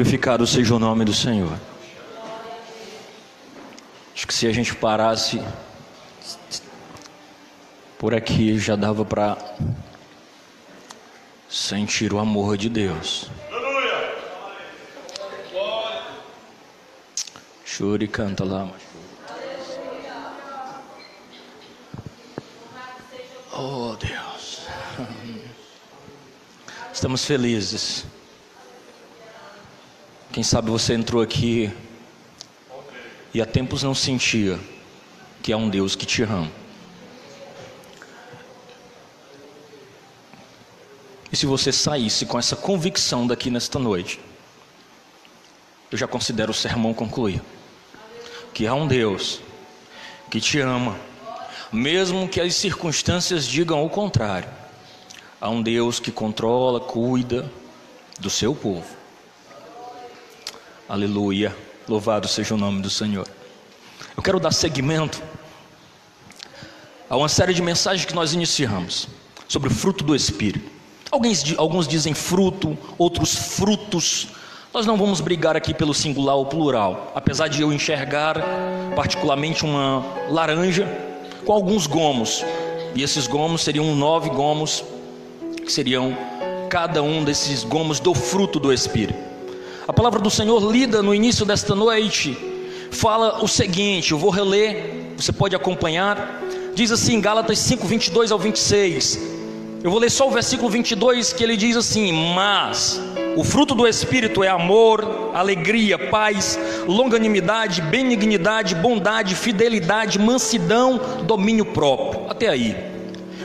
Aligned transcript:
Glorificado 0.00 0.46
seja 0.46 0.74
o 0.74 0.78
nome 0.78 1.04
do 1.04 1.12
Senhor. 1.12 1.60
Acho 4.14 4.26
que 4.26 4.32
se 4.32 4.46
a 4.46 4.50
gente 4.50 4.74
parasse 4.74 5.42
por 7.98 8.14
aqui 8.14 8.58
já 8.58 8.76
dava 8.76 9.04
para 9.04 9.36
sentir 11.50 12.14
o 12.14 12.18
amor 12.18 12.56
de 12.56 12.70
Deus. 12.70 13.30
Chore 17.62 18.06
e 18.06 18.08
canta 18.08 18.42
lá. 18.42 18.70
Oh 23.52 23.94
Deus. 24.00 24.62
Estamos 26.90 27.22
felizes. 27.26 28.06
Quem 30.32 30.44
sabe 30.44 30.70
você 30.70 30.94
entrou 30.94 31.20
aqui 31.20 31.72
e 33.34 33.42
há 33.42 33.46
tempos 33.46 33.82
não 33.82 33.96
sentia 33.96 34.60
que 35.42 35.52
há 35.52 35.56
um 35.56 35.68
Deus 35.68 35.96
que 35.96 36.06
te 36.06 36.22
ama. 36.22 36.48
E 41.32 41.36
se 41.36 41.46
você 41.46 41.72
saísse 41.72 42.26
com 42.26 42.38
essa 42.38 42.54
convicção 42.54 43.26
daqui 43.26 43.50
nesta 43.50 43.78
noite, 43.80 44.20
eu 45.90 45.98
já 45.98 46.06
considero 46.06 46.52
o 46.52 46.54
sermão 46.54 46.94
concluído. 46.94 47.44
Que 48.54 48.68
há 48.68 48.74
um 48.74 48.86
Deus 48.86 49.40
que 50.30 50.40
te 50.40 50.60
ama, 50.60 50.96
mesmo 51.72 52.28
que 52.28 52.40
as 52.40 52.54
circunstâncias 52.54 53.48
digam 53.48 53.84
o 53.84 53.90
contrário. 53.90 54.48
Há 55.40 55.50
um 55.50 55.60
Deus 55.60 55.98
que 55.98 56.12
controla, 56.12 56.78
cuida 56.78 57.50
do 58.20 58.30
seu 58.30 58.54
povo. 58.54 58.99
Aleluia. 60.90 61.56
Louvado 61.88 62.26
seja 62.26 62.52
o 62.52 62.58
nome 62.58 62.82
do 62.82 62.90
Senhor. 62.90 63.24
Eu 64.16 64.20
quero 64.24 64.40
dar 64.40 64.50
seguimento 64.50 65.22
a 67.08 67.16
uma 67.16 67.28
série 67.28 67.54
de 67.54 67.62
mensagens 67.62 68.04
que 68.04 68.12
nós 68.12 68.34
iniciamos 68.34 69.06
sobre 69.46 69.68
o 69.68 69.72
fruto 69.72 70.02
do 70.02 70.16
Espírito. 70.16 70.68
Alguns, 71.08 71.56
alguns 71.56 71.86
dizem 71.86 72.12
fruto, 72.12 72.76
outros 72.98 73.36
frutos. 73.36 74.30
Nós 74.74 74.84
não 74.84 74.96
vamos 74.96 75.20
brigar 75.20 75.56
aqui 75.56 75.72
pelo 75.72 75.94
singular 75.94 76.34
ou 76.34 76.46
plural, 76.46 77.12
apesar 77.14 77.46
de 77.46 77.62
eu 77.62 77.72
enxergar 77.72 78.38
particularmente 78.96 79.64
uma 79.64 80.04
laranja 80.28 80.88
com 81.46 81.52
alguns 81.52 81.86
gomos, 81.86 82.44
e 82.96 83.04
esses 83.04 83.28
gomos 83.28 83.62
seriam 83.62 83.94
nove 83.94 84.28
gomos, 84.28 84.82
que 85.64 85.70
seriam 85.70 86.18
cada 86.68 87.00
um 87.00 87.22
desses 87.22 87.62
gomos 87.62 88.00
do 88.00 88.12
fruto 88.12 88.58
do 88.58 88.72
Espírito. 88.72 89.29
A 89.90 89.92
palavra 89.92 90.20
do 90.20 90.30
Senhor, 90.30 90.70
lida 90.70 91.02
no 91.02 91.12
início 91.12 91.44
desta 91.44 91.74
noite, 91.74 92.38
fala 92.92 93.42
o 93.42 93.48
seguinte: 93.48 94.12
eu 94.12 94.18
vou 94.18 94.30
reler, 94.30 95.16
você 95.16 95.32
pode 95.32 95.56
acompanhar. 95.56 96.40
Diz 96.76 96.92
assim, 96.92 97.20
Gálatas 97.20 97.58
5, 97.58 97.88
22 97.88 98.30
ao 98.30 98.38
26. 98.38 99.18
Eu 99.82 99.90
vou 99.90 99.98
ler 99.98 100.08
só 100.08 100.28
o 100.28 100.30
versículo 100.30 100.70
22 100.70 101.32
que 101.32 101.42
ele 101.42 101.56
diz 101.56 101.76
assim: 101.76 102.12
Mas 102.32 103.00
o 103.36 103.42
fruto 103.42 103.74
do 103.74 103.84
Espírito 103.84 104.44
é 104.44 104.48
amor, 104.48 105.32
alegria, 105.34 105.98
paz, 105.98 106.56
longanimidade, 106.86 107.82
benignidade, 107.82 108.76
bondade, 108.76 109.34
fidelidade, 109.34 110.20
mansidão, 110.20 111.00
domínio 111.24 111.64
próprio. 111.64 112.30
Até 112.30 112.46
aí. 112.46 112.76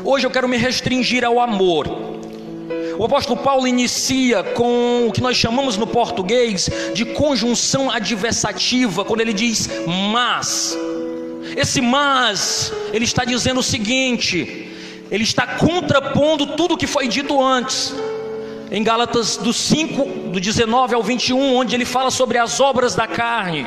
Hoje 0.03 0.27
eu 0.27 0.29
quero 0.29 0.47
me 0.47 0.57
restringir 0.57 1.25
ao 1.25 1.39
amor. 1.39 2.14
O 2.97 3.03
apóstolo 3.03 3.41
Paulo 3.41 3.67
inicia 3.67 4.41
com 4.43 5.07
o 5.07 5.11
que 5.11 5.21
nós 5.21 5.35
chamamos 5.35 5.75
no 5.75 5.85
português 5.85 6.69
de 6.93 7.03
conjunção 7.03 7.91
adversativa, 7.91 9.03
quando 9.03 9.21
ele 9.21 9.33
diz 9.33 9.69
mas. 10.11 10.77
Esse 11.57 11.81
mas, 11.81 12.71
ele 12.93 13.05
está 13.05 13.25
dizendo 13.25 13.59
o 13.59 13.63
seguinte: 13.63 14.71
ele 15.11 15.23
está 15.23 15.45
contrapondo 15.45 16.55
tudo 16.55 16.75
o 16.75 16.77
que 16.77 16.87
foi 16.87 17.07
dito 17.07 17.41
antes. 17.41 17.93
Em 18.71 18.83
Gálatas 18.83 19.37
do 19.37 19.53
5, 19.53 20.31
do 20.31 20.39
19 20.39 20.95
ao 20.95 21.03
21, 21.03 21.55
onde 21.55 21.75
ele 21.75 21.85
fala 21.85 22.09
sobre 22.09 22.37
as 22.37 22.59
obras 22.59 22.95
da 22.95 23.07
carne. 23.07 23.65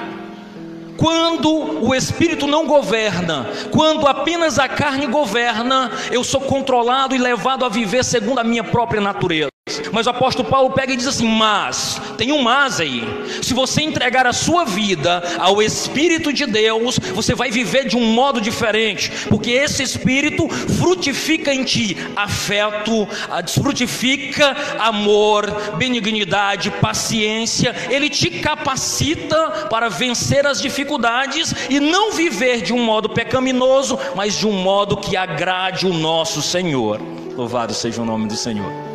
Quando 0.99 1.87
o 1.87 1.95
espírito 1.95 2.45
não 2.49 2.67
governa, 2.67 3.47
quando 3.71 4.05
apenas 4.09 4.59
a 4.59 4.69
carne 4.69 5.07
governa, 5.07 5.93
eu 6.11 6.25
sou 6.25 6.41
controlado 6.41 7.15
e 7.15 7.19
levado 7.19 7.65
a 7.65 7.69
viver 7.69 8.05
segundo 8.05 8.41
a 8.41 8.45
minha 8.45 8.65
própria 8.65 9.01
natureza. 9.01 9.49
Mas 9.93 10.07
o 10.07 10.11
apóstolo 10.11 10.49
Paulo 10.49 10.71
pega 10.71 10.93
e 10.93 10.97
diz 10.97 11.07
assim: 11.07 11.27
Mas, 11.27 12.01
tem 12.17 12.33
um 12.33 12.43
mas 12.43 12.81
aí. 12.81 13.03
Se 13.43 13.55
você 13.55 13.83
entregar 13.83 14.27
a 14.27 14.33
sua 14.33 14.65
vida 14.65 15.23
ao 15.39 15.63
Espírito 15.63 16.33
de 16.33 16.47
Deus, 16.47 16.99
você 17.15 17.35
vai 17.35 17.51
viver 17.51 17.87
de 17.87 17.97
um 17.97 18.13
modo 18.13 18.41
diferente, 18.41 19.11
porque 19.29 19.51
esse 19.51 19.83
Espírito 19.83 20.49
frutifica 20.49 21.53
em 21.53 21.65
ti 21.65 21.97
afeto, 22.17 23.09
frutifica 23.55 24.57
amor, 24.79 25.51
benignidade, 25.77 26.71
paciência. 26.71 27.75
Ele 27.91 28.09
te 28.09 28.31
capacita 28.31 29.67
para 29.71 29.89
vencer 29.89 30.47
as 30.47 30.61
dificuldades 30.61 31.55
e 31.69 31.81
não 31.81 32.13
viver 32.13 32.63
de 32.63 32.73
um 32.73 32.83
modo 32.85 33.09
pecaminoso, 33.09 33.99
mas 34.15 34.35
de 34.35 34.47
um 34.47 34.53
modo 34.53 34.97
que 34.97 35.17
agrade 35.17 35.87
o 35.87 35.93
nosso 35.93 36.43
Senhor. 36.43 37.01
Louvado 37.37 37.73
seja 37.75 38.03
o 38.03 38.05
nome 38.05 38.27
do 38.27 38.37
Senhor. 38.37 38.88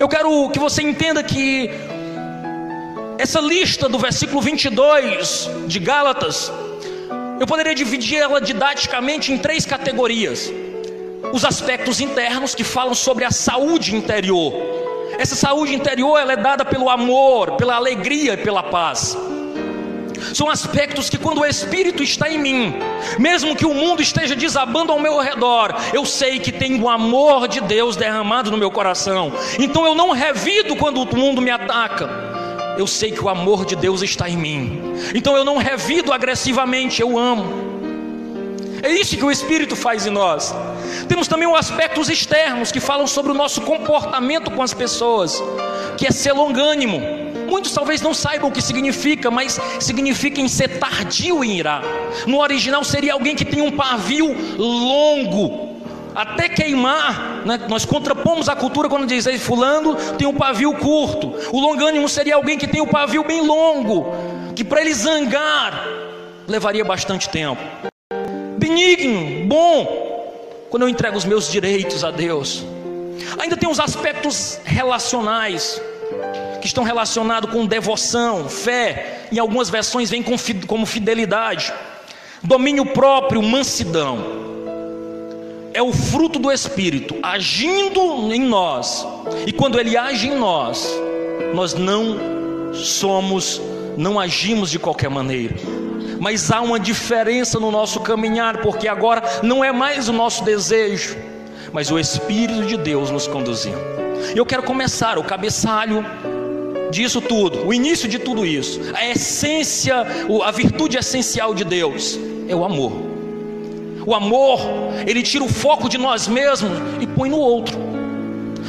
Eu 0.00 0.08
quero 0.08 0.48
que 0.50 0.58
você 0.60 0.82
entenda 0.82 1.22
que 1.22 1.70
essa 3.18 3.40
lista 3.40 3.88
do 3.88 3.98
versículo 3.98 4.40
22 4.40 5.50
de 5.66 5.80
Gálatas, 5.80 6.52
eu 7.40 7.46
poderia 7.46 7.74
dividir 7.74 8.18
ela 8.18 8.40
didaticamente 8.40 9.32
em 9.32 9.38
três 9.38 9.66
categorias: 9.66 10.52
os 11.32 11.44
aspectos 11.44 12.00
internos 12.00 12.54
que 12.54 12.62
falam 12.62 12.94
sobre 12.94 13.24
a 13.24 13.32
saúde 13.32 13.96
interior. 13.96 14.52
Essa 15.18 15.34
saúde 15.34 15.74
interior 15.74 16.16
ela 16.16 16.34
é 16.34 16.36
dada 16.36 16.64
pelo 16.64 16.88
amor, 16.88 17.56
pela 17.56 17.74
alegria 17.74 18.34
e 18.34 18.36
pela 18.36 18.62
paz. 18.62 19.16
São 20.34 20.48
aspectos 20.48 21.08
que, 21.08 21.18
quando 21.18 21.40
o 21.40 21.46
Espírito 21.46 22.02
está 22.02 22.30
em 22.30 22.38
mim, 22.38 22.74
mesmo 23.18 23.56
que 23.56 23.66
o 23.66 23.74
mundo 23.74 24.02
esteja 24.02 24.34
desabando 24.34 24.92
ao 24.92 25.00
meu 25.00 25.18
redor, 25.20 25.74
eu 25.92 26.04
sei 26.04 26.38
que 26.38 26.52
tem 26.52 26.80
o 26.80 26.88
amor 26.88 27.48
de 27.48 27.60
Deus 27.60 27.96
derramado 27.96 28.50
no 28.50 28.56
meu 28.56 28.70
coração. 28.70 29.32
Então 29.58 29.86
eu 29.86 29.94
não 29.94 30.10
revido 30.10 30.76
quando 30.76 31.02
o 31.02 31.16
mundo 31.16 31.40
me 31.40 31.50
ataca. 31.50 32.08
Eu 32.76 32.86
sei 32.86 33.10
que 33.10 33.22
o 33.22 33.28
amor 33.28 33.64
de 33.64 33.74
Deus 33.74 34.02
está 34.02 34.28
em 34.28 34.36
mim. 34.36 34.80
Então 35.14 35.36
eu 35.36 35.44
não 35.44 35.56
revido 35.56 36.12
agressivamente, 36.12 37.02
eu 37.02 37.18
amo. 37.18 37.68
É 38.82 38.92
isso 38.92 39.16
que 39.16 39.24
o 39.24 39.30
Espírito 39.30 39.74
faz 39.74 40.06
em 40.06 40.10
nós. 40.10 40.54
Temos 41.08 41.26
também 41.26 41.48
os 41.48 41.58
aspectos 41.58 42.08
externos 42.08 42.70
que 42.70 42.78
falam 42.78 43.06
sobre 43.06 43.32
o 43.32 43.34
nosso 43.34 43.60
comportamento 43.62 44.50
com 44.52 44.62
as 44.62 44.72
pessoas, 44.72 45.42
que 45.96 46.06
é 46.06 46.12
ser 46.12 46.32
longânimo 46.32 47.17
Muitos 47.48 47.72
talvez 47.72 48.02
não 48.02 48.12
saibam 48.12 48.50
o 48.50 48.52
que 48.52 48.60
significa, 48.60 49.30
mas 49.30 49.58
significa 49.80 50.40
em 50.40 50.48
ser 50.48 50.78
tardio 50.78 51.42
em 51.42 51.58
irar. 51.58 51.82
No 52.26 52.40
original 52.40 52.84
seria 52.84 53.14
alguém 53.14 53.34
que 53.34 53.44
tem 53.44 53.62
um 53.62 53.70
pavio 53.70 54.36
longo, 54.58 55.80
até 56.14 56.48
queimar. 56.48 57.42
Né? 57.46 57.58
Nós 57.68 57.84
contrapomos 57.84 58.48
a 58.48 58.54
cultura 58.54 58.88
quando 58.88 59.06
diz, 59.06 59.26
fulano 59.40 59.96
tem 60.18 60.28
um 60.28 60.34
pavio 60.34 60.74
curto. 60.74 61.32
O 61.52 61.58
longânimo 61.58 62.08
seria 62.08 62.34
alguém 62.34 62.58
que 62.58 62.66
tem 62.66 62.80
o 62.80 62.84
um 62.84 62.88
pavio 62.88 63.24
bem 63.24 63.40
longo, 63.40 64.12
que 64.54 64.62
para 64.62 64.82
ele 64.82 64.92
zangar 64.92 65.86
levaria 66.46 66.84
bastante 66.84 67.28
tempo. 67.28 67.62
Benigno, 68.58 69.46
bom, 69.46 70.28
quando 70.68 70.82
eu 70.82 70.88
entrego 70.88 71.16
os 71.16 71.24
meus 71.24 71.50
direitos 71.50 72.04
a 72.04 72.10
Deus. 72.10 72.64
Ainda 73.38 73.56
tem 73.56 73.68
os 73.68 73.80
aspectos 73.80 74.60
relacionais 74.64 75.80
estão 76.68 76.84
relacionados 76.84 77.50
com 77.50 77.66
devoção, 77.66 78.48
fé, 78.48 79.26
em 79.32 79.38
algumas 79.38 79.68
versões 79.68 80.10
vem 80.10 80.22
como 80.22 80.86
fidelidade, 80.86 81.72
domínio 82.42 82.86
próprio, 82.86 83.42
mansidão. 83.42 84.48
É 85.74 85.82
o 85.82 85.92
fruto 85.92 86.38
do 86.38 86.50
Espírito 86.50 87.16
agindo 87.22 88.32
em 88.32 88.40
nós, 88.40 89.06
e 89.46 89.52
quando 89.52 89.78
ele 89.78 89.96
age 89.96 90.28
em 90.28 90.36
nós, 90.36 90.88
nós 91.54 91.74
não 91.74 92.74
somos, 92.74 93.60
não 93.96 94.18
agimos 94.18 94.70
de 94.70 94.78
qualquer 94.78 95.10
maneira, 95.10 95.54
mas 96.20 96.50
há 96.50 96.60
uma 96.60 96.80
diferença 96.80 97.60
no 97.60 97.70
nosso 97.70 98.00
caminhar, 98.00 98.58
porque 98.58 98.88
agora 98.88 99.22
não 99.42 99.64
é 99.64 99.70
mais 99.70 100.08
o 100.08 100.12
nosso 100.12 100.44
desejo, 100.44 101.16
mas 101.72 101.90
o 101.90 101.98
Espírito 101.98 102.64
de 102.64 102.76
Deus 102.76 103.10
nos 103.10 103.26
conduzindo. 103.26 103.78
Eu 104.34 104.44
quero 104.44 104.62
começar 104.62 105.16
o 105.16 105.22
cabeçalho 105.22 106.04
disso 106.90 107.20
tudo, 107.20 107.66
o 107.66 107.72
início 107.72 108.08
de 108.08 108.18
tudo 108.18 108.44
isso, 108.44 108.80
a 108.94 109.06
essência, 109.06 109.96
a 110.44 110.50
virtude 110.50 110.96
essencial 110.96 111.54
de 111.54 111.64
Deus 111.64 112.18
é 112.48 112.54
o 112.54 112.64
amor. 112.64 112.92
O 114.06 114.14
amor, 114.14 114.60
ele 115.06 115.22
tira 115.22 115.44
o 115.44 115.48
foco 115.48 115.88
de 115.88 115.98
nós 115.98 116.26
mesmos 116.26 116.72
e 117.00 117.06
põe 117.06 117.28
no 117.28 117.38
outro. 117.38 117.76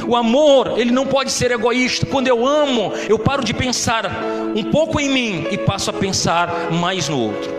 O 0.06 0.14
amor, 0.14 0.78
ele 0.78 0.90
não 0.90 1.06
pode 1.06 1.30
ser 1.30 1.50
egoísta. 1.50 2.04
Quando 2.04 2.28
eu 2.28 2.46
amo, 2.46 2.92
eu 3.08 3.18
paro 3.18 3.44
de 3.44 3.54
pensar 3.54 4.10
um 4.54 4.64
pouco 4.64 5.00
em 5.00 5.08
mim 5.08 5.46
e 5.50 5.56
passo 5.56 5.90
a 5.90 5.92
pensar 5.92 6.70
mais 6.70 7.08
no 7.08 7.18
outro. 7.18 7.50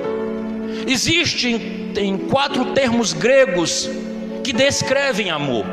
Existem 0.87 1.81
tem 1.93 2.17
quatro 2.17 2.65
termos 2.73 3.13
gregos 3.13 3.89
que 4.43 4.53
descrevem 4.53 5.29
amor. 5.29 5.65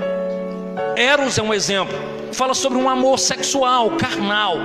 Eros 0.96 1.38
é 1.38 1.42
um 1.42 1.54
exemplo, 1.54 1.96
fala 2.32 2.54
sobre 2.54 2.78
um 2.78 2.88
amor 2.88 3.18
sexual, 3.18 3.90
carnal. 3.92 4.56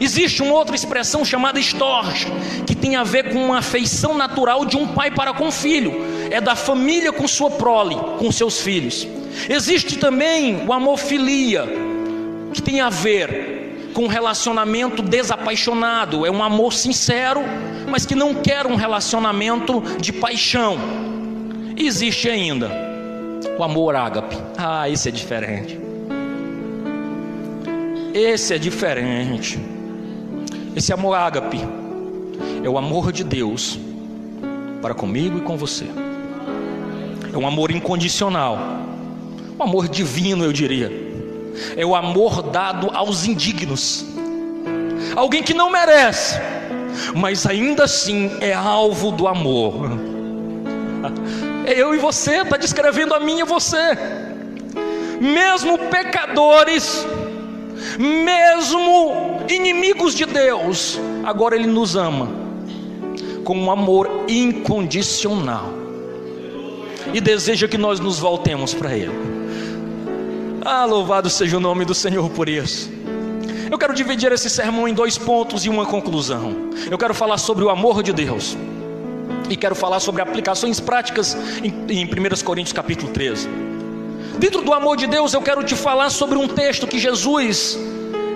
Existe 0.00 0.42
uma 0.42 0.54
outra 0.54 0.74
expressão 0.74 1.24
chamada 1.24 1.58
estorge, 1.60 2.26
que 2.66 2.74
tem 2.74 2.96
a 2.96 3.04
ver 3.04 3.32
com 3.32 3.44
uma 3.44 3.58
afeição 3.58 4.16
natural 4.16 4.64
de 4.64 4.76
um 4.76 4.88
pai 4.88 5.10
para 5.10 5.32
com 5.32 5.48
o 5.48 5.52
filho, 5.52 5.92
é 6.30 6.40
da 6.40 6.56
família 6.56 7.12
com 7.12 7.26
sua 7.28 7.50
prole, 7.50 7.96
com 8.18 8.30
seus 8.32 8.60
filhos. 8.60 9.06
Existe 9.48 9.98
também 9.98 10.66
o 10.66 10.72
amor 10.72 10.98
filia, 10.98 11.66
que 12.52 12.62
tem 12.62 12.80
a 12.80 12.88
ver 12.88 13.90
com 13.94 14.04
um 14.04 14.08
relacionamento 14.08 15.02
desapaixonado, 15.02 16.26
é 16.26 16.30
um 16.30 16.42
amor 16.42 16.72
sincero, 16.72 17.42
mas 17.88 18.04
que 18.04 18.14
não 18.14 18.34
quer 18.34 18.66
um 18.66 18.74
relacionamento 18.74 19.80
de 20.00 20.12
paixão. 20.12 20.76
Existe 21.76 22.28
ainda 22.28 22.70
o 23.56 23.62
amor 23.62 23.94
ágape. 23.94 24.36
Ah, 24.56 24.88
esse 24.88 25.08
é 25.08 25.12
diferente. 25.12 25.78
Esse 28.14 28.54
é 28.54 28.58
diferente. 28.58 29.58
Esse 30.76 30.92
amor 30.92 31.14
ágape 31.16 31.58
é 32.62 32.68
o 32.68 32.78
amor 32.78 33.10
de 33.10 33.24
Deus 33.24 33.76
para 34.80 34.94
comigo 34.94 35.38
e 35.38 35.40
com 35.40 35.56
você. 35.56 35.86
É 37.32 37.36
um 37.36 37.44
amor 37.44 37.72
incondicional. 37.72 38.56
Um 39.58 39.64
amor 39.64 39.88
divino, 39.88 40.44
eu 40.44 40.52
diria. 40.52 40.92
É 41.76 41.84
o 41.84 41.96
amor 41.96 42.40
dado 42.40 42.88
aos 42.94 43.26
indignos. 43.26 44.06
Alguém 45.16 45.42
que 45.42 45.52
não 45.52 45.68
merece, 45.68 46.38
mas 47.16 47.44
ainda 47.44 47.82
assim 47.82 48.30
é 48.40 48.54
alvo 48.54 49.10
do 49.10 49.26
amor. 49.26 49.90
É 51.66 51.72
eu 51.72 51.94
e 51.94 51.98
você, 51.98 52.42
está 52.42 52.56
descrevendo 52.56 53.12
a 53.12 53.18
mim 53.18 53.40
e 53.40 53.44
você. 53.44 53.98
Mesmo 55.20 55.78
pecadores, 55.78 57.04
mesmo 57.98 59.40
inimigos 59.48 60.14
de 60.14 60.24
Deus, 60.24 60.98
agora 61.24 61.54
Ele 61.54 61.66
nos 61.66 61.96
ama 61.96 62.28
com 63.44 63.56
um 63.56 63.70
amor 63.70 64.08
incondicional 64.26 65.70
e 67.12 67.20
deseja 67.20 67.68
que 67.68 67.76
nós 67.76 68.00
nos 68.00 68.18
voltemos 68.18 68.72
para 68.72 68.96
Ele. 68.96 69.12
Ah, 70.64 70.86
louvado 70.86 71.28
seja 71.28 71.58
o 71.58 71.60
nome 71.60 71.84
do 71.84 71.94
Senhor 71.94 72.30
por 72.30 72.48
isso. 72.48 72.90
Eu 73.70 73.78
quero 73.78 73.94
dividir 73.94 74.32
esse 74.32 74.48
sermão 74.48 74.88
em 74.88 74.94
dois 74.94 75.18
pontos 75.18 75.66
e 75.66 75.68
uma 75.68 75.84
conclusão. 75.84 76.70
Eu 76.90 76.96
quero 76.96 77.12
falar 77.12 77.38
sobre 77.38 77.64
o 77.64 77.70
amor 77.70 78.02
de 78.02 78.12
Deus 78.12 78.56
e 79.50 79.56
quero 79.56 79.74
falar 79.74 80.00
sobre 80.00 80.22
aplicações 80.22 80.80
práticas 80.80 81.36
em, 81.62 81.74
em 81.88 82.04
1 82.04 82.44
Coríntios 82.44 82.72
capítulo 82.72 83.12
13. 83.12 83.73
Dentro 84.38 84.62
do 84.62 84.72
amor 84.72 84.96
de 84.96 85.06
Deus, 85.06 85.32
eu 85.32 85.40
quero 85.40 85.62
te 85.62 85.76
falar 85.76 86.10
sobre 86.10 86.36
um 86.36 86.48
texto 86.48 86.86
que 86.86 86.98
Jesus, 86.98 87.78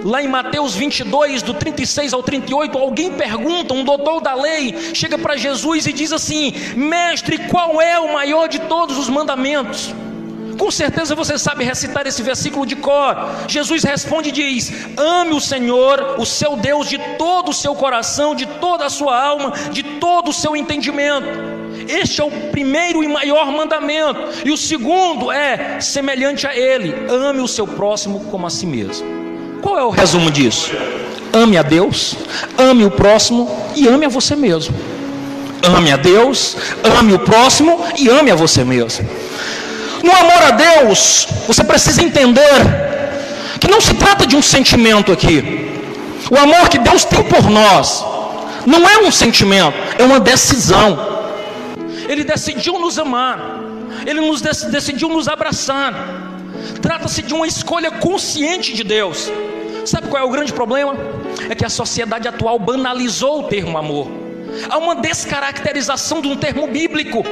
lá 0.05 0.23
em 0.23 0.29
Mateus 0.29 0.75
22, 0.75 1.43
do 1.43 1.55
36 1.55 2.13
ao 2.13 2.23
38, 2.23 2.79
alguém 2.79 3.13
pergunta, 3.13 3.75
um 3.75 3.85
doutor 3.85 4.21
da 4.21 4.35
lei, 4.35 4.75
chega 4.95 5.19
para 5.19 5.37
Jesus 5.37 5.87
e 5.87 5.93
diz 5.93 6.13
assim: 6.13 6.53
Mestre, 6.77 7.39
qual 7.49 7.81
é 7.81 7.99
o 7.99 8.13
maior 8.13 8.49
de 8.49 8.61
todos 8.61 8.97
os 8.97 9.09
mandamentos? 9.09 9.93
Com 10.59 10.71
certeza 10.73 11.15
você 11.15 11.39
sabe 11.39 11.63
recitar 11.63 12.07
esse 12.07 12.21
versículo 12.21 12.67
de 12.67 12.75
cor. 12.75 13.17
Jesus 13.47 13.85
responde 13.85 14.31
e 14.31 14.33
diz: 14.33 14.73
Ame 14.97 15.33
o 15.33 15.41
Senhor, 15.41 16.17
o 16.19 16.27
seu 16.27 16.57
Deus, 16.57 16.89
de 16.89 16.99
todo 17.17 17.51
o 17.51 17.55
seu 17.55 17.75
coração, 17.75 18.35
de 18.35 18.45
toda 18.45 18.87
a 18.87 18.91
sua 18.91 19.21
alma, 19.21 19.53
de 19.71 19.83
todo 19.83 20.31
o 20.31 20.33
seu 20.33 20.57
entendimento. 20.57 21.58
Este 21.89 22.21
é 22.21 22.25
o 22.25 22.31
primeiro 22.31 23.03
e 23.03 23.09
maior 23.09 23.51
mandamento. 23.51 24.21
E 24.45 24.51
o 24.51 24.57
segundo 24.57 25.33
é 25.33 25.81
semelhante 25.81 26.47
a 26.47 26.55
ele: 26.55 26.95
ame 27.09 27.41
o 27.41 27.49
seu 27.49 27.67
próximo 27.67 28.21
como 28.31 28.47
a 28.47 28.51
si 28.51 28.67
mesmo. 28.67 29.07
Qual 29.63 29.79
é 29.79 29.83
o 29.83 29.91
resumo 29.91 30.31
disso? 30.31 30.71
Ame 31.33 31.57
a 31.57 31.63
Deus, 31.63 32.17
ame 32.59 32.85
o 32.85 32.91
próximo 32.91 33.51
e 33.75 33.89
ame 33.89 34.05
a 34.05 34.09
você 34.09 34.37
mesmo. 34.37 34.75
Ame 35.63 35.91
a 35.91 35.97
Deus, 35.97 36.57
ame 36.99 37.15
o 37.15 37.19
próximo 37.19 37.85
e 37.97 38.09
ame 38.09 38.31
a 38.31 38.35
você 38.35 38.65
mesmo. 38.65 39.09
No 40.03 40.13
amor 40.13 40.43
a 40.43 40.51
Deus, 40.51 41.27
você 41.47 41.65
precisa 41.65 42.03
entender 42.03 42.89
que 43.59 43.69
não 43.69 43.81
se 43.81 43.95
trata 43.95 44.27
de 44.27 44.37
um 44.37 44.43
sentimento 44.43 45.11
aqui. 45.11 45.69
O 46.31 46.37
amor 46.37 46.69
que 46.69 46.79
Deus 46.79 47.05
tem 47.05 47.23
por 47.25 47.49
nós 47.51 48.05
não 48.67 48.87
é 48.89 48.99
um 48.99 49.11
sentimento, 49.11 49.75
é 49.99 50.05
uma 50.05 50.21
decisão. 50.21 51.18
Ele 52.09 52.25
decidiu 52.25 52.79
nos 52.79 52.99
amar, 52.99 53.39
Ele 54.07 54.21
nos 54.21 54.41
decidiu 54.41 55.09
nos 55.09 55.29
abraçar. 55.29 55.93
Trata-se 56.81 57.23
de 57.23 57.35
uma 57.35 57.47
escolha 57.47 57.91
consciente 57.91 58.73
de 58.73 58.83
Deus. 58.83 59.31
Sabe 59.85 60.09
qual 60.09 60.23
é 60.23 60.27
o 60.27 60.31
grande 60.31 60.53
problema? 60.53 60.97
É 61.49 61.55
que 61.55 61.65
a 61.65 61.69
sociedade 61.69 62.27
atual 62.27 62.59
banalizou 62.59 63.41
o 63.41 63.43
termo 63.45 63.77
amor. 63.77 64.09
Há 64.69 64.79
uma 64.79 64.97
descaracterização 64.97 66.21
de 66.21 66.29
um 66.29 66.37
termo 66.37 66.67
bíblico. 66.67 67.23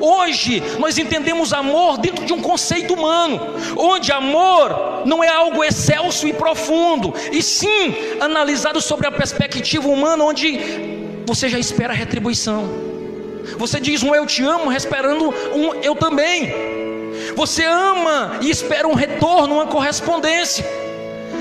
Hoje 0.00 0.62
nós 0.78 0.98
entendemos 0.98 1.52
amor 1.52 1.98
dentro 1.98 2.24
de 2.24 2.32
um 2.32 2.40
conceito 2.40 2.94
humano, 2.94 3.40
onde 3.76 4.10
amor 4.10 5.02
não 5.04 5.22
é 5.22 5.28
algo 5.28 5.62
excelso 5.62 6.26
e 6.26 6.32
profundo, 6.32 7.14
e 7.30 7.42
sim 7.42 7.94
analisado 8.20 8.80
sobre 8.80 9.06
a 9.06 9.12
perspectiva 9.12 9.88
humana, 9.88 10.24
onde 10.24 10.58
você 11.26 11.48
já 11.48 11.58
espera 11.58 11.92
a 11.92 11.96
retribuição. 11.96 12.95
Você 13.58 13.80
diz 13.80 14.02
um 14.02 14.14
eu 14.14 14.26
te 14.26 14.42
amo, 14.42 14.72
esperando 14.72 15.32
um 15.54 15.74
eu 15.82 15.94
também. 15.94 16.52
Você 17.34 17.64
ama 17.64 18.38
e 18.40 18.50
espera 18.50 18.86
um 18.86 18.94
retorno, 18.94 19.54
uma 19.56 19.66
correspondência. 19.66 20.64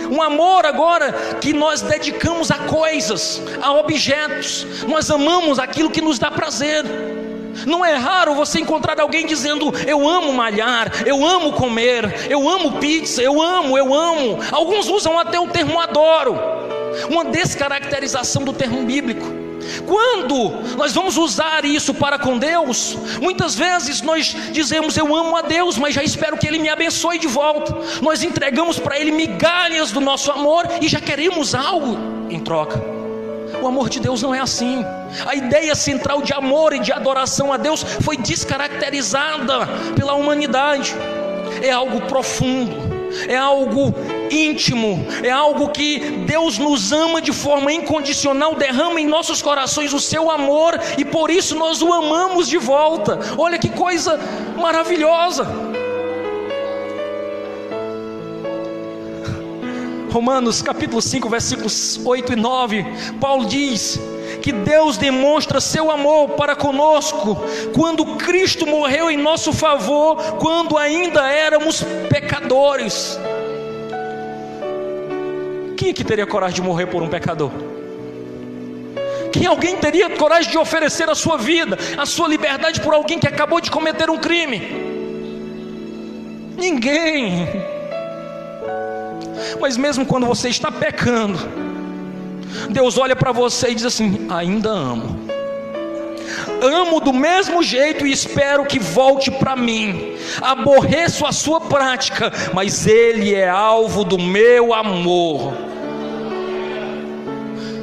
Um 0.10 0.22
amor 0.22 0.66
agora 0.66 1.14
que 1.42 1.54
nós 1.54 1.82
dedicamos 1.82 2.52
a 2.52 2.60
coisas, 2.60 3.42
a 3.62 3.74
objetos. 3.74 4.66
Nós 4.88 5.10
amamos 5.10 5.58
aquilo 5.58 5.90
que 5.90 6.02
nos 6.02 6.20
dá 6.20 6.30
prazer. 6.30 6.84
Não 7.66 7.86
é 7.86 7.96
raro 7.96 8.36
você 8.36 8.60
encontrar 8.60 9.00
alguém 9.00 9.26
dizendo: 9.26 9.74
Eu 9.88 10.08
amo 10.08 10.34
malhar, 10.34 10.92
eu 11.06 11.26
amo 11.26 11.54
comer, 11.54 12.28
eu 12.30 12.48
amo 12.48 12.74
pizza, 12.80 13.22
eu 13.22 13.42
amo, 13.42 13.78
eu 13.78 13.94
amo. 13.94 14.40
Alguns 14.52 14.88
usam 14.90 15.18
até 15.18 15.40
o 15.40 15.48
termo 15.48 15.80
adoro, 15.80 16.38
uma 17.10 17.26
descaracterização 17.26 18.44
do 18.44 18.54
termo 18.54 18.84
bíblico. 18.84 19.45
Quando 19.86 20.52
nós 20.78 20.94
vamos 20.94 21.18
usar 21.18 21.66
isso 21.66 21.94
para 21.94 22.18
com 22.18 22.38
Deus, 22.38 22.98
muitas 23.22 23.56
vezes 23.56 24.02
nós 24.02 24.36
dizemos 24.52 24.98
eu 24.98 25.16
amo 25.16 25.36
a 25.36 25.42
Deus, 25.42 25.78
mas 25.78 25.94
já 25.94 26.04
espero 26.04 26.38
que 26.38 26.48
Ele 26.48 26.60
me 26.60 26.70
abençoe 26.70 27.20
de 27.20 27.28
volta. 27.28 27.76
Nós 28.02 28.24
entregamos 28.24 28.80
para 28.80 29.00
Ele 29.00 29.12
migalhas 29.12 29.92
do 29.92 30.02
nosso 30.02 30.32
amor 30.32 30.66
e 30.82 30.88
já 30.88 31.00
queremos 31.00 31.56
algo 31.56 31.98
em 32.30 32.40
troca. 32.40 32.96
O 33.62 33.68
amor 33.68 33.90
de 33.90 34.00
Deus 34.00 34.22
não 34.22 34.34
é 34.34 34.40
assim. 34.40 34.84
A 35.26 35.36
ideia 35.36 35.76
central 35.76 36.22
de 36.22 36.34
amor 36.34 36.74
e 36.74 36.80
de 36.80 36.92
adoração 36.92 37.54
a 37.54 37.58
Deus 37.58 37.84
foi 38.02 38.18
descaracterizada 38.18 39.68
pela 39.96 40.14
humanidade. 40.14 40.96
É 41.62 41.72
algo 41.72 42.02
profundo, 42.02 42.76
é 43.28 43.36
algo 43.36 43.94
íntimo, 44.30 45.06
é 45.24 45.30
algo 45.30 45.70
que 45.70 46.00
Deus 46.26 46.58
nos 46.58 46.92
ama 46.92 47.22
de 47.22 47.32
forma 47.32 47.72
incondicional, 47.72 48.56
derrama 48.56 49.00
em 49.00 49.08
nossos 49.08 49.42
corações 49.42 49.94
o 49.94 50.00
seu 50.00 50.30
amor 50.30 50.80
e 50.98 51.06
por 51.06 51.30
isso 51.30 51.56
nós 51.56 51.82
o 51.82 51.92
amamos 51.94 52.48
de 52.48 52.58
volta. 52.58 53.20
Olha 53.38 53.58
que 53.58 53.70
coisa 53.70 54.20
maravilhosa. 54.58 55.76
Romanos 60.16 60.62
capítulo 60.62 61.02
5, 61.02 61.28
versículos 61.28 62.00
8 62.06 62.32
e 62.32 62.36
9, 62.38 62.86
Paulo 63.20 63.46
diz 63.48 64.00
que 64.42 64.54
Deus 64.54 64.96
demonstra 64.96 65.60
seu 65.60 65.92
amor 65.92 66.30
para 66.30 66.56
conosco 66.56 67.38
quando 67.74 68.06
Cristo 68.16 68.66
morreu 68.66 69.12
em 69.12 69.18
nosso 69.18 69.52
favor, 69.52 70.16
quando 70.40 70.78
ainda 70.78 71.30
éramos 71.30 71.84
pecadores. 72.10 73.20
Quem 75.76 75.90
é 75.90 75.94
que 75.94 76.04
teria 76.04 76.26
coragem 76.26 76.56
de 76.56 76.62
morrer 76.62 76.88
por 76.88 77.02
um 77.02 77.10
pecador? 77.10 77.52
Quem 79.32 79.46
alguém 79.46 79.76
teria 79.76 80.10
coragem 80.10 80.50
de 80.50 80.58
oferecer 80.58 81.10
a 81.10 81.16
sua 81.16 81.38
vida, 81.38 81.78
a 81.98 82.06
sua 82.06 82.28
liberdade 82.28 82.80
por 82.80 82.94
alguém 82.94 83.20
que 83.20 83.28
acabou 83.28 83.60
de 83.60 83.70
cometer 83.70 84.10
um 84.10 84.18
crime? 84.18 84.62
Ninguém. 86.58 87.46
Mas 89.60 89.76
mesmo 89.76 90.06
quando 90.06 90.26
você 90.26 90.48
está 90.48 90.72
pecando, 90.72 91.38
Deus 92.70 92.98
olha 92.98 93.16
para 93.16 93.34
você 93.34 93.72
e 93.72 93.76
diz 93.76 93.86
assim: 93.86 94.26
ainda 94.30 94.70
amo. 94.70 95.20
amo 96.62 97.02
do 97.02 97.12
mesmo 97.12 97.62
jeito 97.62 98.08
e 98.08 98.14
espero 98.14 98.66
que 98.66 98.80
volte 98.80 99.30
para 99.30 99.56
mim. 99.56 100.16
Aborreço 100.42 101.26
a 101.26 101.34
sua 101.34 101.60
prática, 101.60 102.32
mas 102.54 102.88
ele 102.88 103.34
é 103.34 103.50
alvo 103.50 104.06
do 104.06 104.18
meu 104.18 104.74
amor. 104.74 105.65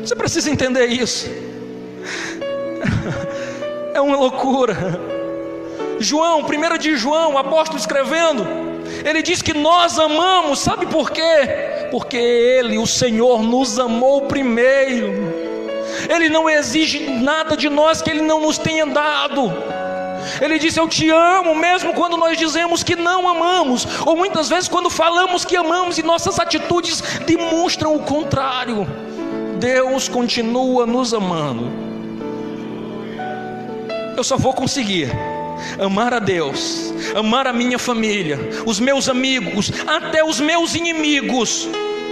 Você 0.03 0.17
precisa 0.17 0.51
entender 0.51 0.87
isso. 0.87 1.31
É 3.95 4.01
uma 4.01 4.17
loucura. 4.17 4.77
João, 6.01 6.41
1 6.41 6.79
de 6.79 6.97
João, 6.97 7.39
apóstolo 7.39 7.79
escrevendo, 7.79 8.45
ele 9.05 9.23
diz 9.23 9.43
que 9.43 9.55
nós 9.55 9.99
amamos, 9.99 10.59
sabe 10.59 10.87
por 10.87 11.11
quê? 11.11 11.89
Porque 11.91 12.17
Ele, 12.17 12.79
o 12.79 12.87
Senhor, 12.87 13.43
nos 13.43 13.79
amou 13.79 14.23
primeiro. 14.23 15.13
Ele 16.09 16.29
não 16.29 16.49
exige 16.49 17.01
nada 17.11 17.57
de 17.57 17.69
nós 17.69 18.01
que 18.01 18.11
Ele 18.11 18.23
não 18.23 18.41
nos 18.41 18.59
tenha 18.59 18.87
dado. 18.87 19.53
Ele 20.41 20.59
disse: 20.59 20.79
Eu 20.79 20.89
te 20.89 21.11
amo, 21.11 21.55
mesmo 21.55 21.93
quando 21.95 22.17
nós 22.17 22.39
dizemos 22.39 22.83
que 22.83 22.97
não 22.97 23.29
amamos, 23.29 23.87
ou 24.07 24.17
muitas 24.17 24.49
vezes 24.49 24.69
quando 24.69 24.89
falamos 24.89 25.45
que 25.45 25.57
amamos 25.57 25.99
e 25.99 26.03
nossas 26.03 26.39
atitudes 26.39 27.03
demonstram 27.27 27.95
o 27.95 28.01
contrário. 28.01 28.87
Deus 29.63 30.09
continua 30.09 30.85
nos 30.85 31.15
amando. 31.15 31.71
Eu 34.17 34.25
só 34.25 34.37
vou 34.37 34.53
conseguir 34.53 35.09
amar 35.81 36.13
a 36.13 36.19
Deus, 36.19 36.93
amar 37.15 37.47
a 37.47 37.53
minha 37.53 37.79
família, 37.79 38.41
os 38.67 38.81
meus 38.81 39.09
amigos, 39.09 39.71
até 39.87 40.25
os 40.25 40.41
meus 40.41 40.75
inimigos, 40.75 41.69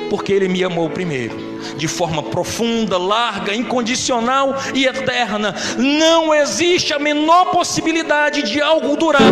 porque 0.08 0.32
Ele 0.32 0.46
me 0.46 0.62
amou 0.62 0.88
primeiro, 0.90 1.36
de 1.76 1.88
forma 1.88 2.22
profunda, 2.22 2.96
larga, 2.96 3.52
incondicional 3.52 4.54
e 4.72 4.84
eterna. 4.84 5.52
Não 5.76 6.32
existe 6.32 6.94
a 6.94 7.00
menor 7.00 7.46
possibilidade 7.46 8.44
de 8.44 8.60
algo 8.60 8.96
durar. 8.96 9.22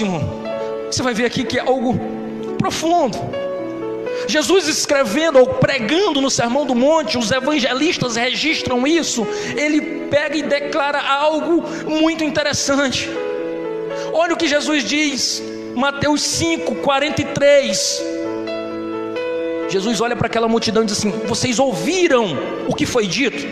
Próximo. 0.00 0.20
Você 0.90 1.02
vai 1.02 1.14
ver 1.14 1.26
aqui 1.26 1.44
que 1.44 1.58
é 1.58 1.60
algo 1.60 1.98
profundo. 2.58 3.18
Jesus 4.26 4.68
escrevendo 4.68 5.38
ou 5.38 5.46
pregando 5.46 6.20
no 6.20 6.30
Sermão 6.30 6.64
do 6.64 6.74
Monte, 6.74 7.18
os 7.18 7.30
evangelistas 7.30 8.16
registram 8.16 8.86
isso. 8.86 9.26
Ele 9.56 10.08
pega 10.08 10.36
e 10.36 10.42
declara 10.42 11.00
algo 11.00 11.64
muito 11.88 12.22
interessante. 12.24 13.08
Olha 14.12 14.34
o 14.34 14.36
que 14.36 14.46
Jesus 14.46 14.84
diz, 14.84 15.42
Mateus 15.74 16.22
5, 16.22 16.76
43. 16.76 18.02
Jesus 19.68 20.00
olha 20.00 20.16
para 20.16 20.26
aquela 20.26 20.48
multidão 20.48 20.82
e 20.82 20.86
diz 20.86 20.98
assim: 20.98 21.10
Vocês 21.26 21.58
ouviram 21.58 22.36
o 22.68 22.74
que 22.74 22.86
foi 22.86 23.06
dito? 23.06 23.46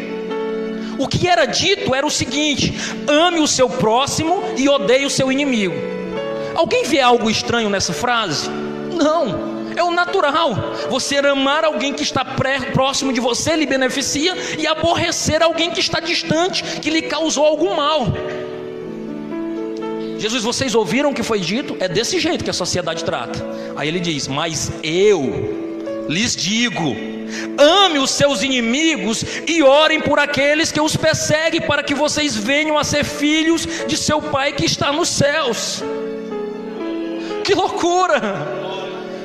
O 0.99 1.07
que 1.07 1.29
era 1.29 1.47
dito 1.47 1.95
era 1.95 2.07
o 2.07 2.11
seguinte: 2.11 2.75
ame 3.07 3.41
o 3.41 3.47
seu 3.47 3.69
próximo 3.71 4.43
e 4.57 4.69
odeie 4.69 5.07
o 5.07 5.11
seu 5.11 5.31
inimigo. 5.31 5.98
Alguém 6.59 6.83
vê 6.83 7.01
algo 7.01 7.31
estranho 7.31 7.71
nessa 7.71 7.93
frase? 7.93 8.51
Não 8.93 9.47
é 9.77 9.85
o 9.85 9.93
natural. 9.93 10.57
Você 10.91 11.19
amar 11.19 11.65
alguém 11.65 11.93
que 11.93 12.03
está 12.03 12.25
próximo 12.25 13.13
de 13.13 13.21
você 13.21 13.55
lhe 13.55 13.65
beneficia 13.65 14.37
e 14.59 14.67
aborrecer 14.67 15.41
alguém 15.41 15.71
que 15.71 15.79
está 15.79 16.01
distante, 16.01 16.65
que 16.81 16.91
lhe 16.91 17.03
causou 17.03 17.47
algum 17.47 17.77
mal. 17.77 18.09
Jesus, 20.19 20.43
vocês 20.43 20.75
ouviram 20.75 21.11
o 21.11 21.15
que 21.15 21.23
foi 21.23 21.39
dito? 21.39 21.77
É 21.79 21.87
desse 21.87 22.19
jeito 22.19 22.43
que 22.43 22.51
a 22.51 22.61
sociedade 22.65 23.05
trata. 23.05 23.39
Aí 23.77 23.87
ele 23.87 24.01
diz: 24.01 24.27
Mas 24.27 24.73
eu 24.83 26.07
lhes 26.09 26.35
digo, 26.35 26.97
ame 27.57 28.01
os 28.01 28.11
seus 28.11 28.43
inimigos 28.43 29.25
e 29.47 29.63
orem 29.63 30.01
por 30.01 30.19
aqueles 30.19 30.73
que 30.73 30.81
os 30.81 30.97
perseguem, 30.97 31.61
para 31.61 31.85
que 31.85 31.95
vocês 31.95 32.35
venham 32.35 32.77
a 32.77 32.83
ser 32.83 33.05
filhos 33.05 33.65
de 33.87 33.97
seu 33.97 34.21
Pai 34.21 34.53
que 34.53 34.65
está 34.65 34.91
nos 34.91 35.09
céus. 35.09 35.85
Que 37.49 37.55
loucura! 37.55 38.21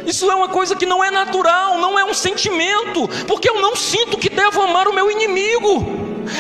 Isso 0.06 0.32
é 0.32 0.34
uma 0.34 0.48
coisa 0.48 0.78
que 0.78 0.86
não 0.86 1.04
é 1.04 1.12
natural, 1.12 1.78
não 1.78 2.00
é 2.00 2.06
um 2.06 2.14
sentimento, 2.14 3.06
porque 3.28 3.50
eu 3.50 3.62
não 3.62 3.76
sinto 3.76 4.18
que 4.18 4.30
devo 4.30 4.62
amar 4.62 4.88
o 4.88 4.94
meu 4.94 5.12
inimigo. 5.12 5.86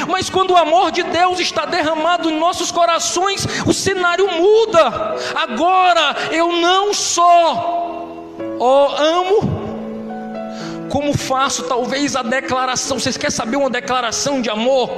Mas 0.07 0.29
quando 0.29 0.51
o 0.51 0.55
amor 0.55 0.91
de 0.93 1.03
Deus 1.03 1.41
está 1.41 1.65
derramado 1.65 2.29
em 2.29 2.39
nossos 2.39 2.71
corações, 2.71 3.45
o 3.67 3.73
cenário 3.73 4.31
muda. 4.31 5.17
Agora 5.35 6.15
eu 6.31 6.53
não 6.53 6.93
só 6.93 8.31
oh, 8.59 8.87
amo, 8.97 10.87
como 10.89 11.17
faço 11.17 11.63
talvez 11.63 12.15
a 12.15 12.23
declaração. 12.23 12.97
Vocês 12.97 13.17
querem 13.17 13.35
saber 13.35 13.57
uma 13.57 13.69
declaração 13.69 14.41
de 14.41 14.49
amor 14.49 14.89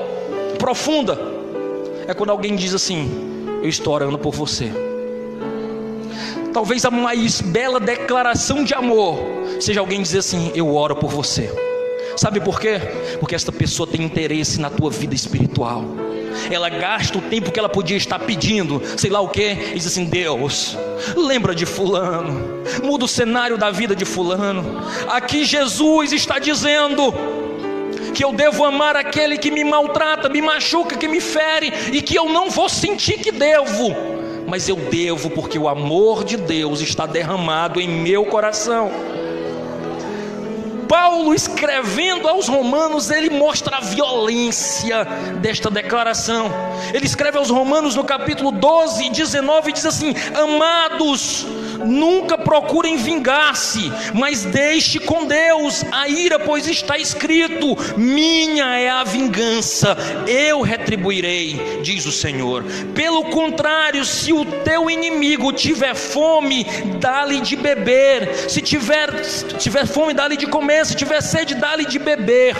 profunda? 0.60 1.18
É 2.08 2.14
quando 2.14 2.30
alguém 2.30 2.56
diz 2.56 2.76
assim: 2.76 3.58
Eu 3.64 3.70
estou 3.70 3.92
orando 3.92 4.20
por 4.20 4.32
você 4.32 4.85
talvez 6.56 6.86
a 6.86 6.90
mais 6.90 7.42
bela 7.42 7.82
declaração 7.82 8.64
de 8.64 8.74
amor 8.74 9.20
seja 9.60 9.82
alguém 9.82 10.02
dizer 10.02 10.20
assim: 10.20 10.54
Eu 10.56 10.74
oro 10.74 10.96
por 10.96 11.12
você. 11.12 11.54
Sabe 12.16 12.40
por 12.40 12.62
quê? 12.62 12.80
Porque 13.20 13.36
esta 13.36 13.52
pessoa 13.52 13.86
tem 13.86 14.02
interesse 14.02 14.58
na 14.58 14.70
tua 14.70 14.90
vida 14.90 15.14
espiritual. 15.14 15.84
Ela 16.50 16.70
gasta 16.70 17.18
o 17.18 17.22
tempo 17.22 17.52
que 17.52 17.60
ela 17.60 17.68
podia 17.68 17.98
estar 17.98 18.20
pedindo, 18.20 18.82
sei 18.96 19.10
lá 19.10 19.20
o 19.20 19.28
que, 19.28 19.52
e 19.52 19.74
diz 19.74 19.86
assim: 19.86 20.06
Deus, 20.06 20.78
lembra 21.18 21.54
de 21.54 21.66
Fulano, 21.66 22.64
muda 22.82 23.04
o 23.04 23.08
cenário 23.08 23.58
da 23.58 23.70
vida 23.70 23.94
de 23.94 24.06
Fulano. 24.06 24.82
Aqui 25.10 25.44
Jesus 25.44 26.14
está 26.14 26.40
dizendo 26.40 27.14
que 28.14 28.24
eu 28.24 28.32
devo 28.32 28.64
amar 28.64 28.96
aquele 28.96 29.38
que 29.38 29.52
me 29.52 29.66
maltrata, 29.66 30.30
me 30.30 30.42
machuca, 30.42 30.96
que 30.96 31.10
me 31.10 31.20
fere, 31.20 31.74
e 31.92 32.02
que 32.02 32.16
eu 32.16 32.30
não 32.30 32.50
vou 32.50 32.70
sentir 32.70 33.18
que 33.18 33.30
devo 33.34 34.15
mas 34.48 34.70
eu 34.70 34.76
devo 34.76 35.30
porque 35.30 35.58
o 35.58 35.68
amor 35.68 36.24
de 36.24 36.38
Deus 36.38 36.82
está 36.82 37.06
derramado 37.06 37.80
em 37.80 37.88
meu 37.88 38.26
coração. 38.26 38.92
Paulo 40.88 41.34
escrevendo 41.34 42.28
aos 42.28 42.48
Romanos, 42.48 43.10
ele 43.10 43.30
mostra 43.30 43.78
a 43.78 43.82
violência 43.82 45.06
desta 45.40 45.70
declaração. 45.70 46.52
Ele 46.94 47.06
escreve 47.06 47.38
aos 47.38 47.50
Romanos 47.50 47.96
no 47.96 48.04
capítulo 48.04 48.52
12, 48.52 49.10
19 49.10 49.70
e 49.70 49.74
diz 49.74 49.86
assim: 49.86 50.14
Amados, 50.34 51.46
Nunca 51.84 52.38
procurem 52.38 52.98
vingar-se, 52.98 53.92
mas 54.14 54.44
deixe 54.44 55.00
com 55.00 55.26
Deus 55.26 55.84
a 55.92 56.08
ira, 56.08 56.40
pois 56.40 56.68
está 56.68 56.98
escrito: 56.98 57.76
Minha 57.98 58.78
é 58.78 58.90
a 58.90 59.04
vingança, 59.04 59.98
eu 60.28 60.62
retribuirei, 60.62 61.80
diz 61.82 62.06
o 62.06 62.12
Senhor. 62.12 62.64
Pelo 62.94 63.26
contrário, 63.26 64.06
se 64.06 64.32
o 64.32 64.46
teu 64.46 64.90
inimigo 64.90 65.52
tiver 65.52 65.96
fome, 65.96 66.66
dá-lhe 67.00 67.42
de 67.42 67.56
beber, 67.56 68.50
se 68.50 68.62
tiver, 68.62 69.12
tiver 69.58 69.86
fome, 69.86 70.14
dá-lhe 70.14 70.38
de 70.38 70.48
comer, 70.48 70.85
se 70.86 70.96
tiver 70.96 71.22
sede, 71.22 71.56
dá-lhe 71.56 71.86
de 71.86 72.00
beber. 72.00 72.56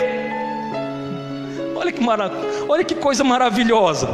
Olha 1.74 1.92
que, 1.92 2.00
olha 2.68 2.84
que 2.84 2.94
coisa 2.94 3.22
maravilhosa. 3.22 4.08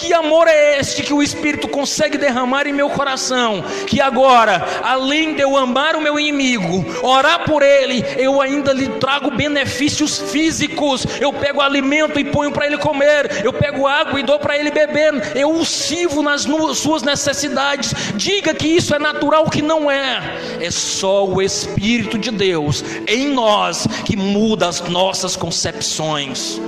Que 0.00 0.14
amor 0.14 0.48
é 0.48 0.80
este 0.80 1.02
que 1.02 1.12
o 1.12 1.22
Espírito 1.22 1.68
consegue 1.68 2.16
derramar 2.16 2.66
em 2.66 2.72
meu 2.72 2.88
coração? 2.88 3.62
Que 3.86 4.00
agora, 4.00 4.66
além 4.82 5.34
de 5.34 5.42
eu 5.42 5.58
amar 5.58 5.94
o 5.94 6.00
meu 6.00 6.18
inimigo, 6.18 6.86
orar 7.02 7.44
por 7.44 7.62
ele, 7.62 8.02
eu 8.16 8.40
ainda 8.40 8.72
lhe 8.72 8.88
trago 8.98 9.30
benefícios 9.30 10.18
físicos. 10.32 11.04
Eu 11.20 11.34
pego 11.34 11.60
alimento 11.60 12.18
e 12.18 12.24
ponho 12.24 12.50
para 12.50 12.66
ele 12.66 12.78
comer, 12.78 13.44
eu 13.44 13.52
pego 13.52 13.86
água 13.86 14.18
e 14.18 14.22
dou 14.22 14.38
para 14.38 14.56
ele 14.56 14.70
beber, 14.70 15.36
eu 15.36 15.52
o 15.52 15.66
sirvo 15.66 16.22
nas 16.22 16.46
suas 16.78 17.02
necessidades. 17.02 17.92
Diga 18.14 18.54
que 18.54 18.68
isso 18.68 18.94
é 18.94 18.98
natural, 18.98 19.50
que 19.50 19.60
não 19.60 19.90
é. 19.90 20.38
É 20.62 20.70
só 20.70 21.26
o 21.26 21.42
Espírito 21.42 22.16
de 22.16 22.30
Deus 22.30 22.82
em 23.06 23.28
nós 23.28 23.86
que 24.06 24.16
muda 24.16 24.66
as 24.66 24.80
nossas 24.80 25.36
concepções. 25.36 26.58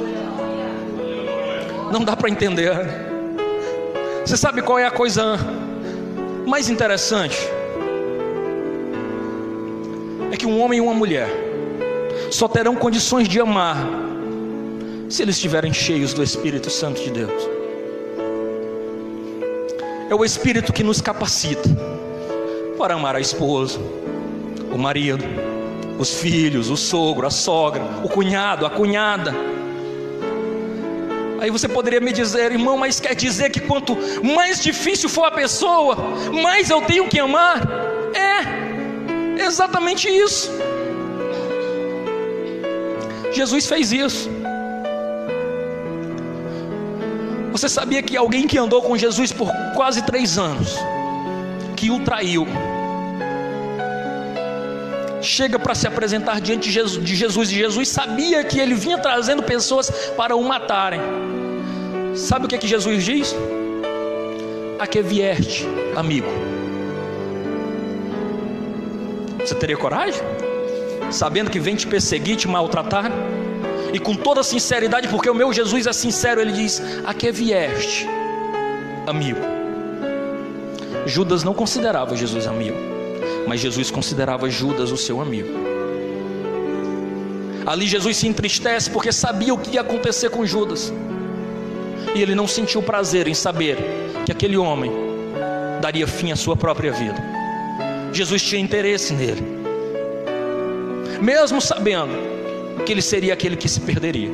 Não 1.91 2.05
dá 2.05 2.15
para 2.15 2.29
entender. 2.29 3.12
Você 4.25 4.37
sabe 4.37 4.63
qual 4.63 4.79
é 4.79 4.87
a 4.87 4.91
coisa 4.91 5.37
mais 6.47 6.69
interessante? 6.69 7.37
É 10.31 10.37
que 10.37 10.47
um 10.47 10.61
homem 10.61 10.79
e 10.79 10.81
uma 10.81 10.95
mulher 10.95 11.29
só 12.31 12.47
terão 12.47 12.77
condições 12.77 13.29
de 13.29 13.41
amar 13.41 13.77
se 15.09 15.23
eles 15.23 15.35
estiverem 15.35 15.73
cheios 15.73 16.15
do 16.15 16.23
Espírito 16.23 16.71
Santo 16.71 17.03
de 17.03 17.11
Deus. 17.11 17.49
É 20.09 20.15
o 20.15 20.25
Espírito 20.25 20.73
que 20.73 20.85
nos 20.85 21.01
capacita 21.01 21.69
para 22.79 22.95
amar 22.95 23.17
a 23.17 23.21
esposa, 23.21 23.81
o 24.73 24.79
marido, 24.79 25.25
os 25.99 26.15
filhos, 26.21 26.71
o 26.71 26.77
sogro, 26.77 27.27
a 27.27 27.31
sogra, 27.31 27.83
o 28.05 28.09
cunhado, 28.09 28.65
a 28.65 28.71
cunhada 28.71 29.35
Aí 31.43 31.51
você 31.51 31.69
poderia 31.69 32.01
me 32.01 32.13
dizer, 32.13 32.53
irmão, 32.53 32.77
mas 32.79 33.01
quer 33.01 33.17
dizer 33.17 33.51
que 33.51 33.59
quanto 33.59 33.97
mais 34.23 34.63
difícil 34.63 35.09
for 35.09 35.25
a 35.25 35.31
pessoa, 35.33 35.97
mais 36.41 36.71
eu 36.71 36.81
tenho 36.83 37.09
que 37.09 37.19
amar? 37.19 37.61
É. 38.15 39.43
Exatamente 39.45 40.09
isso. 40.09 40.53
Jesus 43.33 43.67
fez 43.67 43.91
isso. 43.93 44.31
Você 47.51 47.69
sabia 47.69 48.01
que 48.05 48.17
alguém 48.17 48.47
que 48.47 48.57
andou 48.57 48.81
com 48.81 48.97
Jesus 48.97 49.33
por 49.33 49.51
quase 49.75 50.03
três 50.03 50.39
anos, 50.39 50.77
que 51.77 51.91
o 51.91 51.99
traiu, 52.05 52.47
chega 55.21 55.59
para 55.59 55.75
se 55.75 55.89
apresentar 55.89 56.41
diante 56.41 56.69
de 56.69 57.15
Jesus, 57.17 57.51
e 57.51 57.57
Jesus 57.57 57.89
sabia 57.89 58.45
que 58.45 58.61
ele 58.61 58.75
vinha 58.75 58.99
trazendo 58.99 59.43
pessoas 59.43 59.91
para 60.17 60.37
o 60.37 60.45
matarem. 60.45 61.32
Sabe 62.23 62.47
o 62.47 62.49
que, 62.49 62.55
é 62.55 62.59
que 62.59 62.69
Jesus 62.69 63.05
diz? 63.05 63.35
A 64.79 64.87
que 64.87 65.03
vieste, 65.03 65.67
amigo? 65.97 66.29
Você 69.41 69.57
teria 69.57 69.77
coragem? 69.77 70.23
Sabendo 71.11 71.51
que 71.51 71.59
vem 71.59 71.75
te 71.75 71.85
perseguir, 71.85 72.37
te 72.37 72.47
maltratar? 72.47 73.11
E 73.93 73.99
com 73.99 74.15
toda 74.15 74.45
sinceridade, 74.45 75.09
porque 75.09 75.29
o 75.29 75.35
meu 75.35 75.53
Jesus 75.53 75.85
é 75.89 75.93
sincero, 75.93 76.41
ele 76.41 76.53
diz: 76.53 76.81
A 77.05 77.13
que 77.13 77.33
vieste, 77.33 78.07
amigo? 79.05 79.41
Judas 81.05 81.43
não 81.43 81.53
considerava 81.53 82.15
Jesus 82.15 82.47
amigo, 82.47 82.79
mas 83.49 83.59
Jesus 83.59 83.91
considerava 83.91 84.49
Judas 84.49 84.93
o 84.93 84.97
seu 84.97 85.21
amigo. 85.21 85.49
Ali 87.67 87.89
Jesus 87.89 88.17
se 88.17 88.29
entristece 88.29 88.89
porque 88.89 89.11
sabia 89.11 89.53
o 89.53 89.59
que 89.59 89.75
ia 89.75 89.81
acontecer 89.81 90.31
com 90.31 90.47
Judas. 90.47 90.93
E 92.15 92.23
ele 92.23 92.35
não 92.35 92.47
sentiu 92.47 92.83
prazer 92.83 93.27
em 93.27 93.35
saber 93.35 93.79
que 94.25 94.33
aquele 94.33 94.57
homem 94.57 94.93
daria 95.81 96.07
fim 96.07 96.31
à 96.31 96.37
sua 96.37 96.57
própria 96.57 96.93
vida. 96.93 97.23
Jesus 98.13 98.43
tinha 98.43 98.61
interesse 98.61 99.15
nele, 99.15 99.43
mesmo 101.21 101.61
sabendo 101.61 102.13
que 102.85 102.93
ele 102.93 103.03
seria 103.03 103.33
aquele 103.33 103.57
que 103.57 103.69
se 103.69 103.81
perderia. 103.81 104.31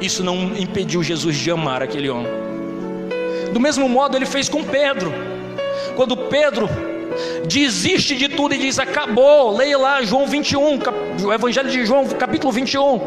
Isso 0.00 0.22
não 0.22 0.56
impediu 0.56 1.02
Jesus 1.02 1.36
de 1.36 1.50
amar 1.50 1.82
aquele 1.82 2.08
homem. 2.08 2.30
Do 3.52 3.60
mesmo 3.60 3.88
modo, 3.88 4.16
ele 4.16 4.26
fez 4.26 4.48
com 4.48 4.64
Pedro. 4.64 5.12
Quando 5.96 6.16
Pedro 6.16 6.68
desiste 7.46 8.16
de 8.16 8.28
tudo 8.28 8.54
e 8.54 8.58
diz: 8.58 8.78
Acabou, 8.78 9.56
leia 9.56 9.78
lá 9.78 10.02
João 10.02 10.26
21, 10.26 10.78
o 11.24 11.32
Evangelho 11.32 11.70
de 11.70 11.84
João, 11.84 12.06
capítulo 12.08 12.52
21. 12.52 13.00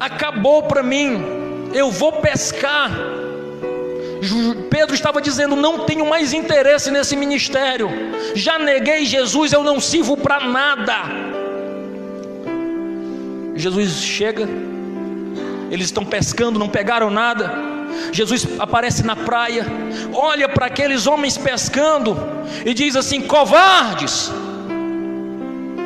Acabou 0.00 0.64
para 0.64 0.82
mim, 0.82 1.45
eu 1.72 1.90
vou 1.90 2.12
pescar. 2.12 2.90
Pedro 4.70 4.94
estava 4.94 5.20
dizendo: 5.20 5.54
Não 5.54 5.80
tenho 5.80 6.06
mais 6.06 6.32
interesse 6.32 6.90
nesse 6.90 7.16
ministério, 7.16 7.88
já 8.34 8.58
neguei 8.58 9.04
Jesus, 9.04 9.52
eu 9.52 9.62
não 9.62 9.80
sirvo 9.80 10.16
para 10.16 10.40
nada. 10.40 10.94
Jesus 13.54 13.94
chega, 14.02 14.46
eles 15.70 15.86
estão 15.86 16.04
pescando, 16.04 16.58
não 16.58 16.68
pegaram 16.68 17.10
nada. 17.10 17.76
Jesus 18.12 18.46
aparece 18.58 19.02
na 19.02 19.16
praia, 19.16 19.64
olha 20.12 20.48
para 20.48 20.66
aqueles 20.66 21.06
homens 21.06 21.38
pescando 21.38 22.16
e 22.64 22.74
diz 22.74 22.96
assim: 22.96 23.20
covardes. 23.22 24.30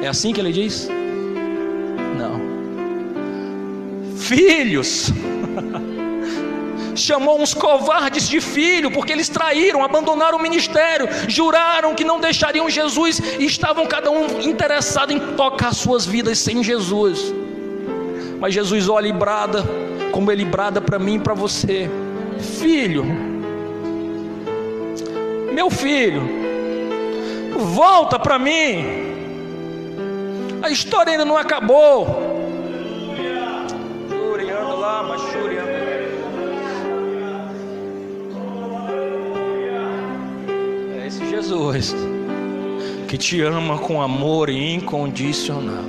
É 0.03 0.09
assim 0.09 0.33
que 0.33 0.41
ele 0.41 0.53
diz? 0.53 0.89
Não. 2.19 2.41
Filhos. 4.17 5.13
chamou 6.95 7.41
uns 7.41 7.55
covardes 7.55 8.29
de 8.29 8.41
filho, 8.41 8.91
porque 8.91 9.13
eles 9.13 9.29
traíram, 9.29 9.83
abandonaram 9.83 10.39
o 10.39 10.43
ministério, 10.43 11.09
juraram 11.29 11.95
que 11.95 12.05
não 12.05 12.21
deixariam 12.21 12.69
Jesus 12.69 13.21
e 13.39 13.45
estavam 13.45 13.87
cada 13.87 14.11
um 14.11 14.41
interessado 14.41 15.13
em 15.13 15.19
tocar 15.35 15.75
suas 15.75 16.07
vidas 16.07 16.39
sem 16.39 16.63
Jesus. 16.63 17.33
Mas 18.39 18.55
Jesus 18.55 18.89
olha 18.89 19.09
e 19.09 19.13
brada, 19.13 19.65
como 20.13 20.31
ele 20.31 20.45
brada 20.45 20.81
para 20.81 20.99
mim 20.99 21.17
e 21.17 21.21
para 21.21 21.35
você: 21.35 21.91
Filho, 22.59 23.05
meu 25.53 25.71
filho, 25.71 26.23
volta 27.59 28.19
para 28.19 28.39
mim. 28.39 29.09
A 30.63 30.71
história 30.71 31.13
ainda 31.13 31.25
não 31.25 31.37
acabou. 31.37 32.30
Que 43.09 43.19
te 43.19 43.43
ama 43.43 43.79
com 43.79 44.01
amor 44.01 44.49
incondicional. 44.49 45.85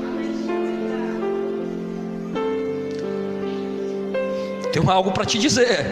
Tenho 4.71 4.89
algo 4.89 5.12
para 5.12 5.26
te 5.26 5.38
dizer. 5.38 5.86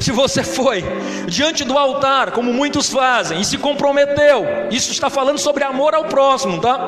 Se 0.00 0.12
você 0.12 0.42
foi 0.44 0.84
diante 1.26 1.64
do 1.64 1.76
altar, 1.76 2.30
como 2.30 2.52
muitos 2.52 2.90
fazem, 2.90 3.40
e 3.40 3.44
se 3.44 3.58
comprometeu, 3.58 4.44
isso 4.70 4.92
está 4.92 5.10
falando 5.10 5.38
sobre 5.38 5.64
amor 5.64 5.94
ao 5.94 6.04
próximo, 6.04 6.60
tá? 6.60 6.78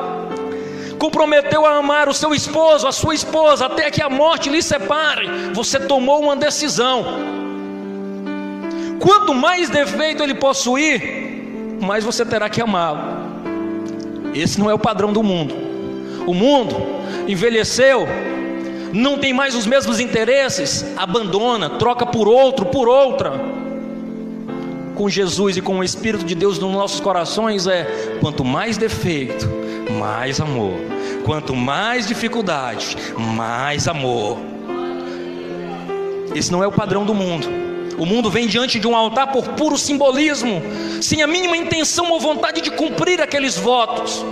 Comprometeu 0.98 1.64
a 1.66 1.76
amar 1.76 2.08
o 2.08 2.14
seu 2.14 2.34
esposo, 2.34 2.86
a 2.86 2.92
sua 2.92 3.14
esposa, 3.14 3.66
até 3.66 3.90
que 3.90 4.02
a 4.02 4.08
morte 4.08 4.50
lhe 4.50 4.62
separe, 4.62 5.52
você 5.52 5.80
tomou 5.80 6.22
uma 6.22 6.36
decisão. 6.36 7.04
Quanto 8.98 9.34
mais 9.34 9.70
defeito 9.70 10.22
ele 10.22 10.34
possuir, 10.34 11.27
mais 11.80 12.04
você 12.04 12.24
terá 12.24 12.48
que 12.48 12.60
amá-lo. 12.60 13.00
Esse 14.34 14.58
não 14.58 14.70
é 14.70 14.74
o 14.74 14.78
padrão 14.78 15.12
do 15.12 15.22
mundo. 15.22 15.54
O 16.26 16.34
mundo 16.34 16.76
envelheceu, 17.26 18.06
não 18.92 19.18
tem 19.18 19.32
mais 19.32 19.54
os 19.54 19.66
mesmos 19.66 20.00
interesses, 20.00 20.84
abandona, 20.96 21.70
troca 21.70 22.06
por 22.06 22.28
outro, 22.28 22.66
por 22.66 22.88
outra. 22.88 23.32
Com 24.94 25.08
Jesus 25.08 25.56
e 25.56 25.60
com 25.60 25.78
o 25.78 25.84
Espírito 25.84 26.24
de 26.24 26.34
Deus 26.34 26.58
nos 26.58 26.72
nossos 26.72 27.00
corações 27.00 27.66
é 27.66 28.18
quanto 28.20 28.44
mais 28.44 28.76
defeito, 28.76 29.48
mais 29.98 30.40
amor. 30.40 30.74
Quanto 31.24 31.54
mais 31.54 32.06
dificuldade, 32.06 32.96
mais 33.16 33.86
amor. 33.86 34.38
Esse 36.34 36.50
não 36.50 36.62
é 36.62 36.66
o 36.66 36.72
padrão 36.72 37.04
do 37.04 37.14
mundo. 37.14 37.67
O 37.98 38.06
mundo 38.06 38.30
vem 38.30 38.46
diante 38.46 38.78
de 38.78 38.86
um 38.86 38.94
altar 38.94 39.32
por 39.32 39.48
puro 39.48 39.76
simbolismo, 39.76 40.62
sem 41.02 41.20
a 41.20 41.26
mínima 41.26 41.56
intenção 41.56 42.12
ou 42.12 42.20
vontade 42.20 42.60
de 42.60 42.70
cumprir 42.70 43.20
aqueles 43.20 43.58
votos. 43.58 44.24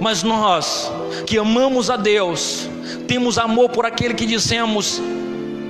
Mas 0.00 0.22
nós, 0.22 0.90
que 1.26 1.36
amamos 1.36 1.90
a 1.90 1.96
Deus, 1.96 2.68
temos 3.08 3.36
amor 3.36 3.70
por 3.70 3.84
aquele 3.84 4.14
que 4.14 4.24
dissemos: 4.24 5.02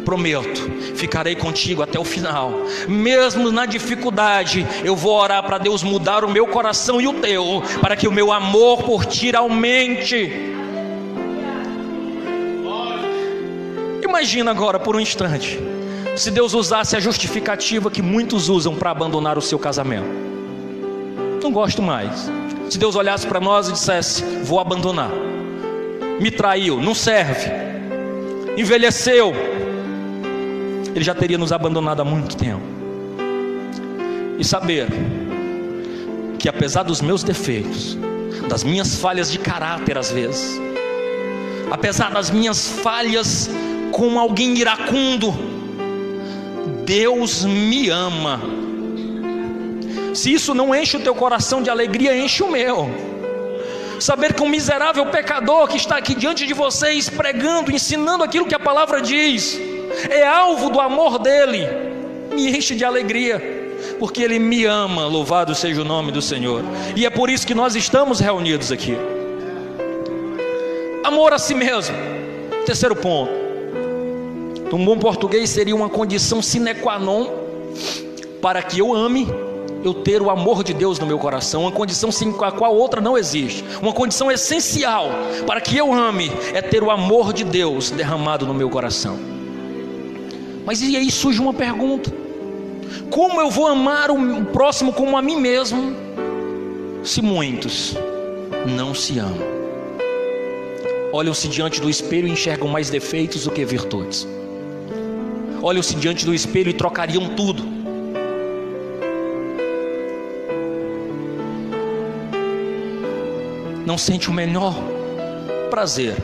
prometo, 0.04 0.70
ficarei 0.94 1.34
contigo 1.34 1.82
até 1.82 1.98
o 1.98 2.04
final, 2.04 2.52
mesmo 2.86 3.50
na 3.50 3.64
dificuldade, 3.64 4.66
eu 4.84 4.94
vou 4.94 5.14
orar 5.14 5.42
para 5.42 5.56
Deus 5.56 5.82
mudar 5.82 6.24
o 6.26 6.30
meu 6.30 6.46
coração 6.46 7.00
e 7.00 7.08
o 7.08 7.14
teu, 7.14 7.62
para 7.80 7.96
que 7.96 8.06
o 8.06 8.12
meu 8.12 8.30
amor 8.30 8.82
por 8.82 9.06
ti 9.06 9.34
aumente. 9.34 10.30
Imagina 14.04 14.50
agora 14.50 14.78
por 14.78 14.94
um 14.94 15.00
instante 15.00 15.79
se 16.16 16.30
Deus 16.30 16.54
usasse 16.54 16.96
a 16.96 17.00
justificativa 17.00 17.90
que 17.90 18.02
muitos 18.02 18.48
usam 18.48 18.74
para 18.74 18.90
abandonar 18.90 19.38
o 19.38 19.42
seu 19.42 19.58
casamento. 19.58 20.08
Não 21.42 21.52
gosto 21.52 21.82
mais. 21.82 22.30
Se 22.68 22.78
Deus 22.78 22.94
olhasse 22.94 23.26
para 23.26 23.40
nós 23.40 23.68
e 23.68 23.72
dissesse: 23.72 24.22
Vou 24.44 24.60
abandonar, 24.60 25.10
me 26.20 26.30
traiu, 26.30 26.80
não 26.80 26.94
serve, 26.94 27.50
envelheceu, 28.56 29.32
Ele 30.94 31.04
já 31.04 31.14
teria 31.14 31.38
nos 31.38 31.52
abandonado 31.52 32.00
há 32.00 32.04
muito 32.04 32.36
tempo. 32.36 32.62
E 34.38 34.44
saber 34.44 34.88
que 36.38 36.48
apesar 36.48 36.82
dos 36.84 37.00
meus 37.00 37.22
defeitos, 37.22 37.98
das 38.48 38.64
minhas 38.64 38.96
falhas 38.96 39.30
de 39.30 39.38
caráter 39.38 39.98
às 39.98 40.10
vezes, 40.10 40.60
apesar 41.70 42.10
das 42.12 42.30
minhas 42.30 42.68
falhas 42.68 43.50
como 43.90 44.18
alguém 44.18 44.56
iracundo, 44.56 45.49
Deus 46.90 47.44
me 47.44 47.88
ama. 47.88 48.40
Se 50.12 50.32
isso 50.32 50.52
não 50.52 50.74
enche 50.74 50.96
o 50.96 51.00
teu 51.00 51.14
coração 51.14 51.62
de 51.62 51.70
alegria, 51.70 52.18
enche 52.18 52.42
o 52.42 52.50
meu. 52.50 52.90
Saber 54.00 54.34
que 54.34 54.42
um 54.42 54.48
miserável 54.48 55.06
pecador 55.06 55.68
que 55.68 55.76
está 55.76 55.96
aqui 55.98 56.16
diante 56.16 56.44
de 56.44 56.52
vocês, 56.52 57.08
pregando, 57.08 57.70
ensinando 57.70 58.24
aquilo 58.24 58.44
que 58.44 58.56
a 58.56 58.58
palavra 58.58 59.00
diz, 59.00 59.56
é 60.08 60.26
alvo 60.26 60.68
do 60.68 60.80
amor 60.80 61.20
dele, 61.20 61.64
me 62.34 62.50
enche 62.50 62.74
de 62.74 62.84
alegria, 62.84 63.40
porque 64.00 64.20
ele 64.20 64.40
me 64.40 64.64
ama, 64.64 65.06
louvado 65.06 65.54
seja 65.54 65.82
o 65.82 65.84
nome 65.84 66.10
do 66.10 66.20
Senhor, 66.20 66.64
e 66.96 67.06
é 67.06 67.10
por 67.10 67.30
isso 67.30 67.46
que 67.46 67.54
nós 67.54 67.76
estamos 67.76 68.18
reunidos 68.18 68.72
aqui. 68.72 68.96
Amor 71.04 71.32
a 71.32 71.38
si 71.38 71.54
mesmo, 71.54 71.94
terceiro 72.66 72.96
ponto 72.96 73.39
um 74.76 74.84
bom 74.84 74.98
português 74.98 75.50
seria 75.50 75.74
uma 75.74 75.88
condição 75.88 76.40
sine 76.40 76.74
qua 76.74 76.98
non 76.98 77.28
para 78.40 78.62
que 78.62 78.78
eu 78.78 78.94
ame 78.94 79.26
eu 79.84 79.94
ter 79.94 80.20
o 80.20 80.30
amor 80.30 80.62
de 80.62 80.74
Deus 80.74 80.98
no 80.98 81.06
meu 81.06 81.18
coração, 81.18 81.62
uma 81.62 81.72
condição 81.72 82.12
sem 82.12 82.34
a 82.42 82.52
qual 82.52 82.74
outra 82.74 83.00
não 83.00 83.16
existe, 83.16 83.64
uma 83.80 83.92
condição 83.92 84.30
essencial 84.30 85.10
para 85.46 85.60
que 85.60 85.76
eu 85.76 85.92
ame 85.92 86.30
é 86.52 86.60
ter 86.60 86.82
o 86.82 86.90
amor 86.90 87.32
de 87.32 87.44
Deus 87.44 87.90
derramado 87.90 88.46
no 88.46 88.54
meu 88.54 88.68
coração. 88.68 89.18
Mas 90.64 90.82
e 90.82 90.96
aí 90.96 91.10
surge 91.10 91.40
uma 91.40 91.54
pergunta: 91.54 92.12
como 93.10 93.40
eu 93.40 93.50
vou 93.50 93.66
amar 93.66 94.10
o 94.10 94.44
próximo 94.46 94.92
como 94.92 95.16
a 95.16 95.22
mim 95.22 95.36
mesmo, 95.36 95.96
se 97.02 97.22
muitos 97.22 97.96
não 98.66 98.94
se 98.94 99.18
amam? 99.18 99.48
Olham-se 101.12 101.48
diante 101.48 101.80
do 101.80 101.90
espelho 101.90 102.28
e 102.28 102.30
enxergam 102.30 102.68
mais 102.68 102.88
defeitos 102.88 103.44
do 103.44 103.50
que 103.50 103.64
virtudes. 103.64 104.28
Olham-se 105.62 105.94
diante 105.96 106.24
do 106.24 106.34
espelho 106.34 106.70
e 106.70 106.74
trocariam 106.74 107.34
tudo 107.34 107.80
não 113.90 113.98
sente 113.98 114.30
o 114.30 114.32
menor 114.32 114.72
prazer. 115.68 116.14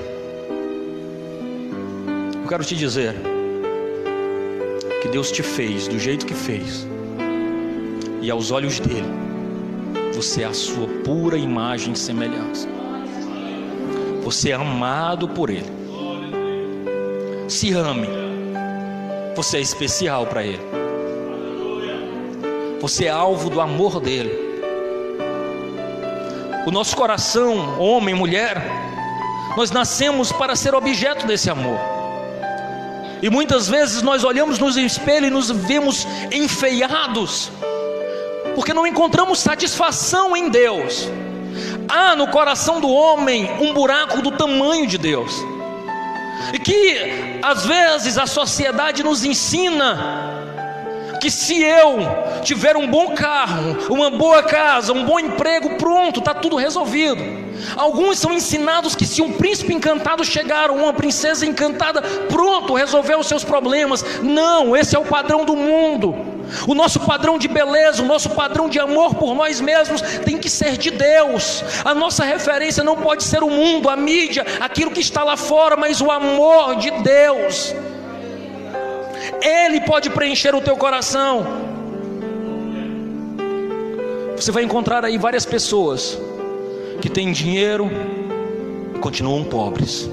Eu 2.40 2.48
quero 2.48 2.64
te 2.64 2.76
dizer 2.76 3.12
que 5.02 5.08
Deus 5.08 5.32
te 5.32 5.42
fez 5.42 5.88
do 5.88 5.98
jeito 5.98 6.24
que 6.24 6.32
fez, 6.32 6.86
e 8.22 8.30
aos 8.30 8.52
olhos 8.52 8.78
dele, 8.78 9.08
você 10.14 10.42
é 10.42 10.46
a 10.46 10.54
sua 10.54 10.86
pura 11.04 11.36
imagem 11.36 11.94
e 11.94 11.98
semelhança. 11.98 12.68
Você 14.22 14.50
é 14.50 14.54
amado 14.54 15.28
por 15.28 15.50
ele. 15.50 15.72
Se 17.48 17.72
ame. 17.72 18.25
Você 19.36 19.58
é 19.58 19.60
especial 19.60 20.26
para 20.26 20.42
ele. 20.42 20.62
Você 22.80 23.04
é 23.04 23.10
alvo 23.10 23.50
do 23.50 23.60
amor 23.60 24.00
dele. 24.00 24.46
O 26.66 26.70
nosso 26.70 26.96
coração, 26.96 27.78
homem, 27.78 28.14
mulher, 28.14 28.64
nós 29.54 29.70
nascemos 29.70 30.32
para 30.32 30.56
ser 30.56 30.74
objeto 30.74 31.26
desse 31.26 31.50
amor. 31.50 31.78
E 33.22 33.28
muitas 33.28 33.68
vezes 33.68 34.00
nós 34.02 34.24
olhamos 34.24 34.58
no 34.58 34.68
espelho 34.70 35.26
e 35.26 35.30
nos 35.30 35.50
vemos 35.50 36.06
enfeiados, 36.32 37.50
porque 38.54 38.72
não 38.72 38.86
encontramos 38.86 39.38
satisfação 39.38 40.34
em 40.34 40.48
Deus. 40.48 41.08
Há 41.88 42.16
no 42.16 42.28
coração 42.28 42.80
do 42.80 42.90
homem 42.90 43.50
um 43.60 43.74
buraco 43.74 44.22
do 44.22 44.30
tamanho 44.30 44.86
de 44.86 44.96
Deus, 44.98 45.44
que 46.62 47.38
às 47.42 47.64
vezes 47.64 48.18
a 48.18 48.26
sociedade 48.26 49.02
nos 49.02 49.24
ensina 49.24 50.34
que 51.20 51.30
se 51.30 51.62
eu 51.62 51.98
tiver 52.42 52.76
um 52.76 52.86
bom 52.86 53.14
carro, 53.14 53.76
uma 53.90 54.10
boa 54.10 54.42
casa, 54.42 54.92
um 54.92 55.04
bom 55.04 55.18
emprego, 55.18 55.76
pronto, 55.76 56.20
está 56.20 56.34
tudo 56.34 56.56
resolvido. 56.56 57.22
Alguns 57.74 58.18
são 58.18 58.32
ensinados 58.32 58.94
que 58.94 59.06
se 59.06 59.22
um 59.22 59.32
príncipe 59.32 59.72
encantado 59.72 60.24
chegar, 60.24 60.70
ou 60.70 60.76
uma 60.76 60.92
princesa 60.92 61.46
encantada, 61.46 62.02
pronto, 62.28 62.74
resolveu 62.74 63.18
os 63.18 63.26
seus 63.26 63.42
problemas. 63.42 64.04
Não, 64.22 64.76
esse 64.76 64.94
é 64.94 64.98
o 64.98 65.04
padrão 65.04 65.44
do 65.44 65.56
mundo. 65.56 66.35
O 66.66 66.74
nosso 66.74 67.00
padrão 67.00 67.38
de 67.38 67.48
beleza, 67.48 68.02
o 68.02 68.06
nosso 68.06 68.30
padrão 68.30 68.68
de 68.68 68.78
amor 68.78 69.14
por 69.14 69.34
nós 69.34 69.60
mesmos 69.60 70.00
tem 70.24 70.38
que 70.38 70.48
ser 70.48 70.76
de 70.76 70.90
Deus. 70.90 71.64
A 71.84 71.94
nossa 71.94 72.24
referência 72.24 72.84
não 72.84 72.96
pode 72.96 73.24
ser 73.24 73.42
o 73.42 73.50
mundo, 73.50 73.88
a 73.88 73.96
mídia, 73.96 74.46
aquilo 74.60 74.90
que 74.90 75.00
está 75.00 75.24
lá 75.24 75.36
fora, 75.36 75.76
mas 75.76 76.00
o 76.00 76.10
amor 76.10 76.76
de 76.76 76.90
Deus. 76.90 77.74
Ele 79.42 79.80
pode 79.80 80.10
preencher 80.10 80.54
o 80.54 80.60
teu 80.60 80.76
coração. 80.76 81.46
Você 84.36 84.52
vai 84.52 84.62
encontrar 84.62 85.04
aí 85.04 85.18
várias 85.18 85.46
pessoas 85.46 86.18
que 87.00 87.08
têm 87.08 87.32
dinheiro 87.32 87.90
e 88.94 88.98
continuam 88.98 89.44
pobres, 89.44 90.08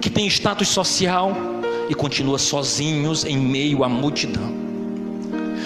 que 0.00 0.10
têm 0.10 0.26
status 0.26 0.68
social 0.68 1.32
e 1.88 1.94
continuam 1.94 2.38
sozinhos 2.38 3.24
em 3.24 3.36
meio 3.36 3.82
à 3.82 3.88
multidão 3.88 4.61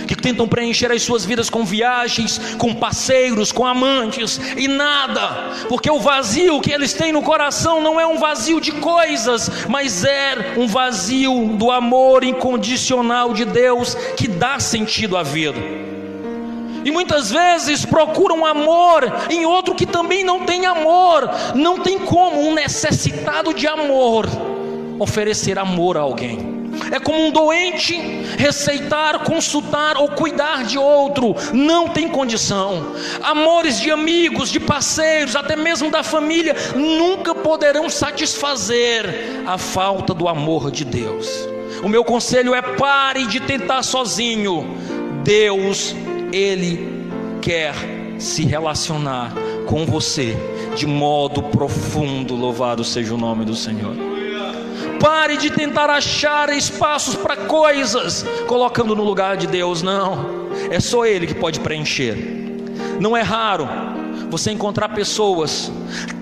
que 0.07 0.17
tentam 0.17 0.49
preencher 0.49 0.91
as 0.91 1.03
suas 1.03 1.25
vidas 1.25 1.51
com 1.51 1.65
viagens, 1.65 2.39
com 2.59 2.75
parceiros, 2.75 3.53
com 3.53 3.67
amantes 3.67 4.41
e 4.57 4.69
nada, 4.69 5.67
porque 5.69 5.91
o 5.91 5.99
vazio 5.99 6.61
que 6.61 6.73
eles 6.73 6.93
têm 6.93 7.13
no 7.13 7.23
coração 7.23 7.81
não 7.81 8.01
é 8.01 8.07
um 8.07 8.19
vazio 8.19 8.61
de 8.61 8.73
coisas, 8.73 9.67
mas 9.69 10.05
é 10.05 10.55
um 10.57 10.67
vazio 10.67 11.55
do 11.55 11.71
amor 11.71 12.25
incondicional 12.25 13.33
de 13.33 13.45
Deus 13.45 13.95
que 14.17 14.29
dá 14.29 14.59
sentido 14.59 15.17
à 15.17 15.23
vida. 15.23 15.61
E 16.85 16.91
muitas 16.93 17.33
vezes 17.33 17.85
procuram 17.85 18.47
amor 18.47 19.03
em 19.29 19.45
outro 19.45 19.75
que 19.75 19.85
também 19.85 20.23
não 20.23 20.45
tem 20.45 20.67
amor. 20.67 21.29
Não 21.53 21.81
tem 21.81 21.99
como 21.99 22.41
um 22.41 22.55
necessitado 22.55 23.53
de 23.53 23.67
amor 23.67 24.25
oferecer 24.97 25.59
amor 25.59 25.97
a 25.97 26.01
alguém. 26.01 26.56
É 26.91 26.99
como 26.99 27.27
um 27.27 27.31
doente 27.31 27.97
receitar, 28.39 29.21
consultar 29.21 29.97
ou 29.97 30.09
cuidar 30.09 30.65
de 30.65 30.79
outro, 30.79 31.35
não 31.53 31.89
tem 31.89 32.09
condição. 32.09 32.95
Amores 33.23 33.81
de 33.81 33.91
amigos, 33.91 34.51
de 34.51 34.61
parceiros, 34.61 35.37
até 35.37 35.57
mesmo 35.57 35.91
da 35.91 36.03
família, 36.03 36.55
nunca 36.75 37.35
poderão 37.35 37.89
satisfazer 37.89 39.43
a 39.47 39.59
falta 39.59 40.15
do 40.15 40.29
amor 40.29 40.71
de 40.71 40.85
Deus. 40.85 41.29
O 41.83 41.89
meu 41.89 42.05
conselho 42.05 42.55
é 42.55 42.63
pare 42.63 43.27
de 43.27 43.41
tentar 43.41 43.83
sozinho. 43.83 44.77
Deus, 45.23 45.95
Ele 46.33 46.89
quer 47.43 47.75
se 48.19 48.45
relacionar 48.45 49.33
com 49.67 49.85
você 49.85 50.37
de 50.75 50.87
modo 50.87 51.43
profundo. 51.43 52.35
Louvado 52.35 52.85
seja 52.85 53.15
o 53.15 53.19
nome 53.19 53.45
do 53.45 53.55
Senhor. 53.55 54.16
Pare 55.01 55.37
de 55.37 55.51
tentar 55.51 55.91
achar 55.91 56.51
espaços 56.51 57.15
para 57.15 57.37
coisas, 57.37 58.25
colocando 58.47 58.95
no 58.95 59.05
lugar 59.05 59.37
de 59.37 59.47
Deus, 59.47 59.83
não. 59.83 60.47
É 60.71 60.81
só 60.81 61.05
Ele 61.05 61.27
que 61.27 61.35
pode 61.35 61.61
preencher. 61.61 62.17
Não 63.01 63.17
é 63.17 63.23
raro 63.23 63.69
você 64.31 64.51
encontrar 64.51 64.89
pessoas 64.91 65.71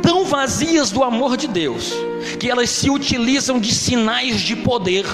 tão 0.02 0.24
vazias 0.24 0.90
do 0.90 1.02
amor 1.02 1.36
de 1.36 1.48
Deus, 1.48 1.94
que 2.38 2.50
elas 2.50 2.70
se 2.70 2.90
utilizam 2.90 3.58
de 3.58 3.72
sinais 3.72 4.40
de 4.40 4.56
poder 4.56 5.04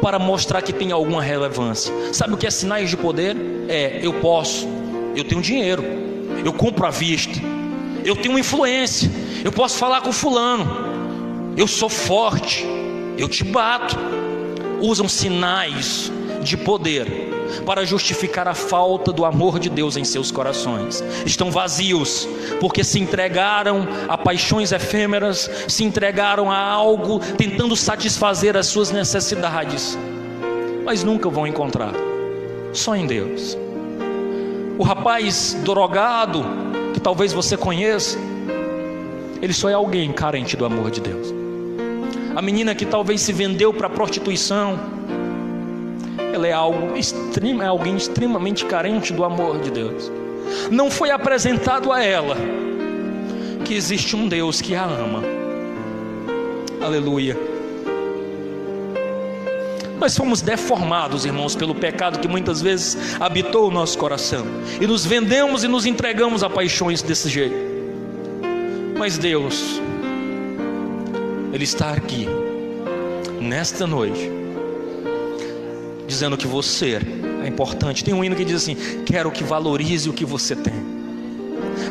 para 0.00 0.18
mostrar 0.18 0.62
que 0.62 0.72
tem 0.72 0.92
alguma 0.92 1.22
relevância. 1.22 1.92
Sabe 2.12 2.34
o 2.34 2.36
que 2.36 2.46
é 2.46 2.50
sinais 2.50 2.90
de 2.90 2.96
poder? 2.96 3.36
É, 3.68 4.00
eu 4.02 4.12
posso, 4.14 4.68
eu 5.14 5.24
tenho 5.24 5.40
dinheiro, 5.40 5.84
eu 6.44 6.52
compro 6.52 6.86
à 6.86 6.90
vista, 6.90 7.40
eu 8.04 8.14
tenho 8.14 8.38
influência, 8.38 9.10
eu 9.44 9.52
posso 9.52 9.78
falar 9.78 10.00
com 10.00 10.12
fulano, 10.12 10.66
eu 11.56 11.66
sou 11.66 11.88
forte, 11.88 12.64
eu 13.18 13.28
te 13.28 13.44
bato. 13.44 13.96
Usam 14.80 15.08
sinais 15.08 16.12
de 16.42 16.56
poder 16.56 17.26
para 17.64 17.84
justificar 17.84 18.46
a 18.46 18.54
falta 18.54 19.12
do 19.12 19.24
amor 19.24 19.58
de 19.58 19.70
Deus 19.70 19.96
em 19.96 20.04
seus 20.04 20.30
corações. 20.30 21.02
Estão 21.24 21.50
vazios, 21.50 22.28
porque 22.60 22.84
se 22.84 23.00
entregaram 23.00 23.86
a 24.08 24.18
paixões 24.18 24.72
efêmeras, 24.72 25.50
se 25.68 25.84
entregaram 25.84 26.50
a 26.50 26.58
algo 26.58 27.20
tentando 27.36 27.74
satisfazer 27.74 28.56
as 28.56 28.66
suas 28.66 28.90
necessidades, 28.90 29.98
mas 30.84 31.02
nunca 31.02 31.30
vão 31.30 31.46
encontrar, 31.46 31.92
só 32.72 32.94
em 32.94 33.06
Deus. 33.06 33.56
O 34.78 34.82
rapaz 34.82 35.56
drogado, 35.64 36.44
que 36.92 37.00
talvez 37.00 37.32
você 37.32 37.56
conheça, 37.56 38.18
ele 39.40 39.54
só 39.54 39.70
é 39.70 39.74
alguém 39.74 40.12
carente 40.12 40.56
do 40.56 40.64
amor 40.64 40.90
de 40.90 41.00
Deus 41.00 41.45
a 42.36 42.42
menina 42.42 42.74
que 42.74 42.84
talvez 42.84 43.22
se 43.22 43.32
vendeu 43.32 43.72
para 43.72 43.86
a 43.86 43.90
prostituição, 43.90 44.78
ela 46.34 46.46
é, 46.46 46.52
algo 46.52 46.94
é 46.94 47.66
alguém 47.66 47.96
extremamente 47.96 48.66
carente 48.66 49.10
do 49.10 49.24
amor 49.24 49.58
de 49.58 49.70
Deus. 49.70 50.12
Não 50.70 50.90
foi 50.90 51.10
apresentado 51.10 51.90
a 51.90 52.04
ela 52.04 52.36
que 53.64 53.72
existe 53.74 54.14
um 54.14 54.28
Deus 54.28 54.60
que 54.60 54.74
a 54.74 54.84
ama. 54.84 55.22
Aleluia. 56.84 57.38
Nós 59.98 60.14
fomos 60.14 60.42
deformados, 60.42 61.24
irmãos, 61.24 61.56
pelo 61.56 61.74
pecado 61.74 62.18
que 62.18 62.28
muitas 62.28 62.60
vezes 62.60 63.18
habitou 63.18 63.68
o 63.68 63.70
nosso 63.70 63.96
coração. 63.96 64.44
E 64.78 64.86
nos 64.86 65.06
vendemos 65.06 65.64
e 65.64 65.68
nos 65.68 65.86
entregamos 65.86 66.42
a 66.42 66.50
paixões 66.50 67.00
desse 67.00 67.30
jeito. 67.30 67.56
Mas 68.98 69.16
Deus, 69.16 69.80
ele 71.56 71.64
está 71.64 71.90
aqui, 71.92 72.28
nesta 73.40 73.86
noite, 73.86 74.30
dizendo 76.06 76.36
que 76.36 76.46
você 76.46 77.00
é 77.42 77.48
importante. 77.48 78.04
Tem 78.04 78.12
um 78.12 78.22
hino 78.22 78.36
que 78.36 78.44
diz 78.44 78.56
assim: 78.56 78.76
Quero 79.06 79.30
que 79.30 79.42
valorize 79.42 80.08
o 80.08 80.12
que 80.12 80.24
você 80.24 80.54
tem. 80.54 80.74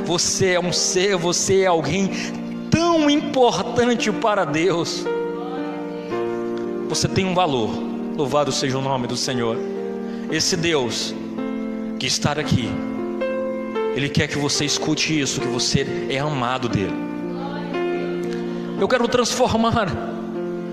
Você 0.06 0.52
é 0.52 0.60
um 0.60 0.72
ser, 0.72 1.18
você 1.18 1.62
é 1.62 1.66
alguém 1.66 2.12
tão 2.70 3.10
importante 3.10 4.12
para 4.12 4.46
Deus. 4.46 5.04
Você 6.88 7.08
tem 7.08 7.26
um 7.26 7.34
valor. 7.34 7.72
Louvado 8.16 8.52
seja 8.52 8.78
o 8.78 8.82
nome 8.82 9.08
do 9.08 9.18
Senhor. 9.18 9.58
Esse 10.32 10.56
Deus 10.56 11.14
que 12.00 12.06
estar 12.06 12.38
aqui, 12.38 12.70
Ele 13.96 14.10
quer 14.10 14.28
que 14.28 14.38
você 14.38 14.64
escute 14.64 15.20
isso, 15.20 15.42
que 15.42 15.48
você 15.48 16.08
é 16.08 16.20
amado 16.20 16.70
dele. 16.70 17.05
Eu 18.80 18.88
quero 18.90 19.08
transformar 19.08 19.88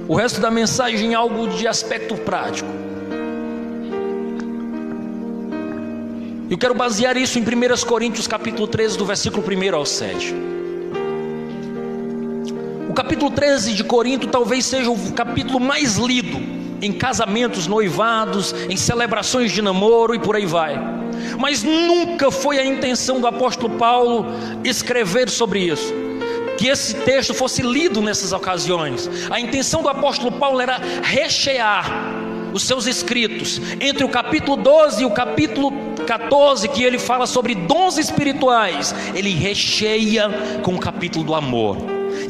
o 0.09 0.15
resto 0.17 0.41
da 0.41 0.51
mensagem 0.51 1.13
em 1.13 1.15
algo 1.15 1.49
de 1.49 1.69
aspecto 1.69 2.17
prático. 2.17 2.69
Eu 6.51 6.59
quero 6.59 6.75
basear 6.75 7.17
isso 7.17 7.39
em 7.39 7.43
1 7.43 7.87
Coríntios 7.87 8.27
capítulo 8.27 8.67
13, 8.67 8.99
do 8.99 9.07
versículo 9.07 9.43
1 9.47 9.75
ao 9.75 9.87
7. 9.87 10.35
O 12.91 12.93
capítulo 12.93 13.31
13 13.31 13.73
de 13.73 13.85
Corinto 13.85 14.27
talvez 14.27 14.67
seja 14.67 14.91
o 14.91 15.13
capítulo 15.13 15.61
mais 15.61 15.97
lido 15.97 16.39
em 16.83 16.93
casamentos, 16.93 17.69
noivados, 17.69 18.53
em 18.69 18.77
celebrações 18.77 19.53
de 19.53 19.63
namoro 19.63 20.15
e 20.15 20.19
por 20.19 20.35
aí 20.35 20.45
vai. 20.45 20.77
Mas 21.39 21.63
nunca 21.63 22.33
foi 22.33 22.59
a 22.59 22.65
intenção 22.65 23.21
do 23.21 23.29
apóstolo 23.29 23.79
Paulo 23.79 24.27
escrever 24.65 25.31
sobre 25.31 25.61
isso. 25.61 26.02
Que 26.63 26.69
esse 26.69 26.95
texto 26.95 27.35
fosse 27.35 27.61
lido 27.61 28.01
nessas 28.01 28.31
ocasiões. 28.31 29.11
A 29.29 29.41
intenção 29.41 29.83
do 29.83 29.89
apóstolo 29.89 30.31
Paulo 30.31 30.61
era 30.61 30.81
rechear 31.03 31.91
os 32.53 32.63
seus 32.63 32.87
escritos 32.87 33.61
entre 33.81 34.05
o 34.05 34.09
capítulo 34.09 34.57
12 34.57 35.03
e 35.03 35.05
o 35.05 35.11
capítulo 35.11 35.73
14, 36.07 36.69
que 36.69 36.85
ele 36.85 37.01
fala 37.01 37.27
sobre 37.27 37.57
dons 37.57 37.99
espirituais, 37.99 38.95
ele 39.13 39.31
recheia 39.31 40.31
com 40.63 40.77
o 40.77 40.79
capítulo 40.79 41.25
do 41.25 41.35
amor. 41.35 41.79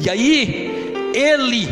E 0.03 0.09
aí, 0.09 1.11
ele 1.13 1.69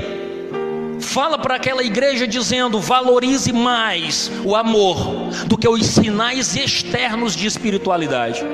fala 0.99 1.39
para 1.39 1.55
aquela 1.55 1.83
igreja 1.83 2.27
dizendo: 2.27 2.79
valorize 2.79 3.51
mais 3.51 4.31
o 4.45 4.55
amor 4.55 5.31
do 5.47 5.57
que 5.57 5.67
os 5.67 5.83
sinais 5.83 6.55
externos 6.55 7.35
de 7.35 7.47
espiritualidade. 7.47 8.45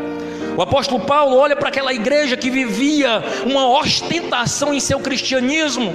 O 0.57 0.61
apóstolo 0.63 1.05
Paulo 1.05 1.37
olha 1.37 1.55
para 1.55 1.69
aquela 1.69 1.93
igreja 1.93 2.35
que 2.35 2.49
vivia 2.49 3.23
uma 3.45 3.69
ostentação 3.79 4.73
em 4.73 4.79
seu 4.79 4.99
cristianismo, 4.99 5.93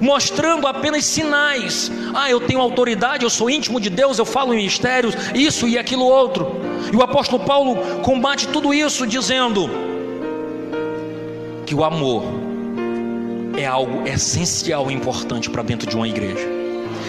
mostrando 0.00 0.66
apenas 0.66 1.04
sinais. 1.04 1.88
Ah, 2.12 2.28
eu 2.28 2.40
tenho 2.40 2.60
autoridade, 2.60 3.22
eu 3.22 3.30
sou 3.30 3.48
íntimo 3.48 3.78
de 3.78 3.88
Deus, 3.88 4.18
eu 4.18 4.24
falo 4.24 4.52
em 4.52 4.56
mistérios, 4.56 5.14
isso 5.32 5.68
e 5.68 5.78
aquilo 5.78 6.04
outro. 6.04 6.60
E 6.92 6.96
o 6.96 7.00
apóstolo 7.00 7.44
Paulo 7.44 7.76
combate 8.02 8.48
tudo 8.48 8.74
isso 8.74 9.06
dizendo 9.06 9.70
que 11.64 11.72
o 11.72 11.84
amor 11.84 12.24
é 13.56 13.66
algo 13.66 14.04
essencial 14.08 14.90
e 14.90 14.94
importante 14.94 15.48
para 15.48 15.62
dentro 15.62 15.88
de 15.88 15.94
uma 15.94 16.08
igreja. 16.08 16.44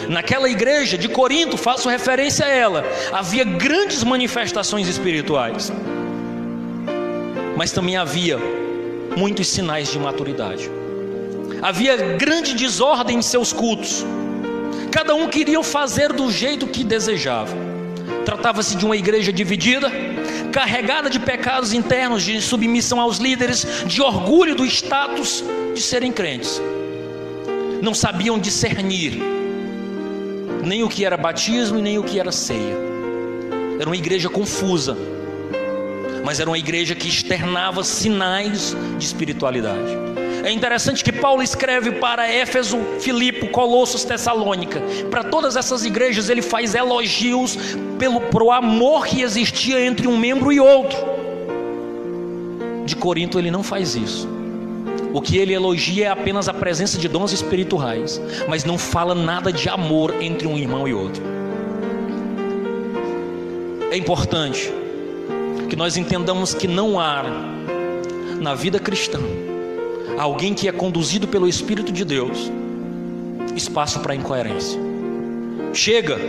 Naquela 0.08 0.48
igreja 0.48 0.96
de 0.96 1.10
Corinto, 1.10 1.58
faço 1.58 1.90
referência 1.90 2.46
a 2.46 2.50
ela, 2.50 2.86
havia 3.12 3.44
grandes 3.44 4.04
manifestações 4.04 4.88
espirituais, 4.88 5.72
mas 7.56 7.72
também 7.72 7.96
havia 7.96 8.38
muitos 9.16 9.48
sinais 9.48 9.92
de 9.92 10.00
maturidade. 10.00 10.70
Havia 11.62 11.96
grande 12.18 12.56
desordem 12.56 13.20
em 13.20 13.22
seus 13.22 13.54
cultos. 13.54 14.06
Cada 14.92 15.16
um 15.16 15.28
queria 15.28 15.62
fazer 15.64 16.12
do 16.12 16.32
jeito 16.32 16.68
que 16.68 16.84
desejava. 16.84 17.56
Tratava-se 18.26 18.76
de 18.76 18.86
uma 18.86 18.96
igreja 18.96 19.32
dividida, 19.32 19.92
carregada 20.52 21.10
de 21.10 21.20
pecados 21.20 21.74
internos, 21.74 22.24
de 22.24 22.42
submissão 22.42 23.00
aos 23.00 23.18
líderes, 23.18 23.66
de 23.86 24.02
orgulho 24.02 24.56
do 24.56 24.66
status 24.66 25.44
de 25.74 25.82
serem 25.82 26.12
crentes. 26.12 26.62
Não 27.82 27.94
sabiam 27.94 28.38
discernir 28.38 29.20
nem 30.64 30.84
o 30.84 30.90
que 30.90 31.04
era 31.06 31.18
batismo 31.18 31.80
e 31.80 31.82
nem 31.82 31.98
o 31.98 32.04
que 32.04 32.20
era 32.20 32.32
ceia. 32.32 32.76
Era 33.80 33.90
uma 33.90 33.98
igreja 33.98 34.30
confusa, 34.30 34.98
mas 36.24 36.40
era 36.40 36.50
uma 36.50 36.58
igreja 36.58 36.96
que 36.96 37.08
externava 37.08 37.84
sinais 37.84 38.76
de 38.98 39.06
espiritualidade. 39.06 40.04
É 40.44 40.52
interessante 40.52 41.04
que 41.04 41.12
Paulo 41.12 41.42
escreve 41.42 41.94
para 41.94 42.30
Éfeso, 42.30 42.78
Filipe, 43.00 43.48
Colossos, 43.48 44.04
Tessalônica. 44.04 44.82
Para 45.10 45.24
todas 45.24 45.56
essas 45.56 45.86
igrejas 45.86 46.30
ele 46.30 46.42
faz 46.42 46.76
elogios 46.76 47.58
pelo 47.98 48.20
pro 48.20 48.52
amor 48.52 49.06
que 49.08 49.22
existia 49.22 49.80
entre 49.86 50.06
um 50.06 50.18
membro 50.18 50.52
e 50.52 50.60
outro. 50.60 50.98
De 52.86 52.96
Corinto 52.96 53.40
ele 53.40 53.50
não 53.50 53.64
faz 53.64 53.96
isso. 53.96 54.28
O 55.14 55.22
que 55.22 55.38
ele 55.38 55.54
elogia 55.54 56.08
é 56.08 56.10
apenas 56.10 56.50
a 56.50 56.54
presença 56.54 56.98
de 56.98 57.08
dons 57.08 57.32
espirituais, 57.32 58.20
mas 58.50 58.66
não 58.66 58.78
fala 58.78 59.16
nada 59.16 59.54
de 59.54 59.70
amor 59.70 60.14
entre 60.22 60.46
um 60.48 60.58
irmão 60.58 60.88
e 60.88 60.94
outro. 60.94 61.24
É 63.92 63.96
importante 63.96 64.74
que 65.74 65.78
nós 65.78 65.98
entendamos 65.98 66.54
que 66.54 66.68
não 66.68 67.00
há 67.00 67.24
na 68.40 68.54
vida 68.54 68.80
cristã 68.80 69.20
alguém 70.20 70.54
que 70.54 70.68
é 70.68 70.72
conduzido 70.72 71.28
pelo 71.28 71.48
Espírito 71.48 71.92
de 71.92 72.06
Deus 72.06 72.52
espaço 73.56 74.00
para 74.00 74.14
incoerência. 74.14 74.80
Chega 75.74 76.20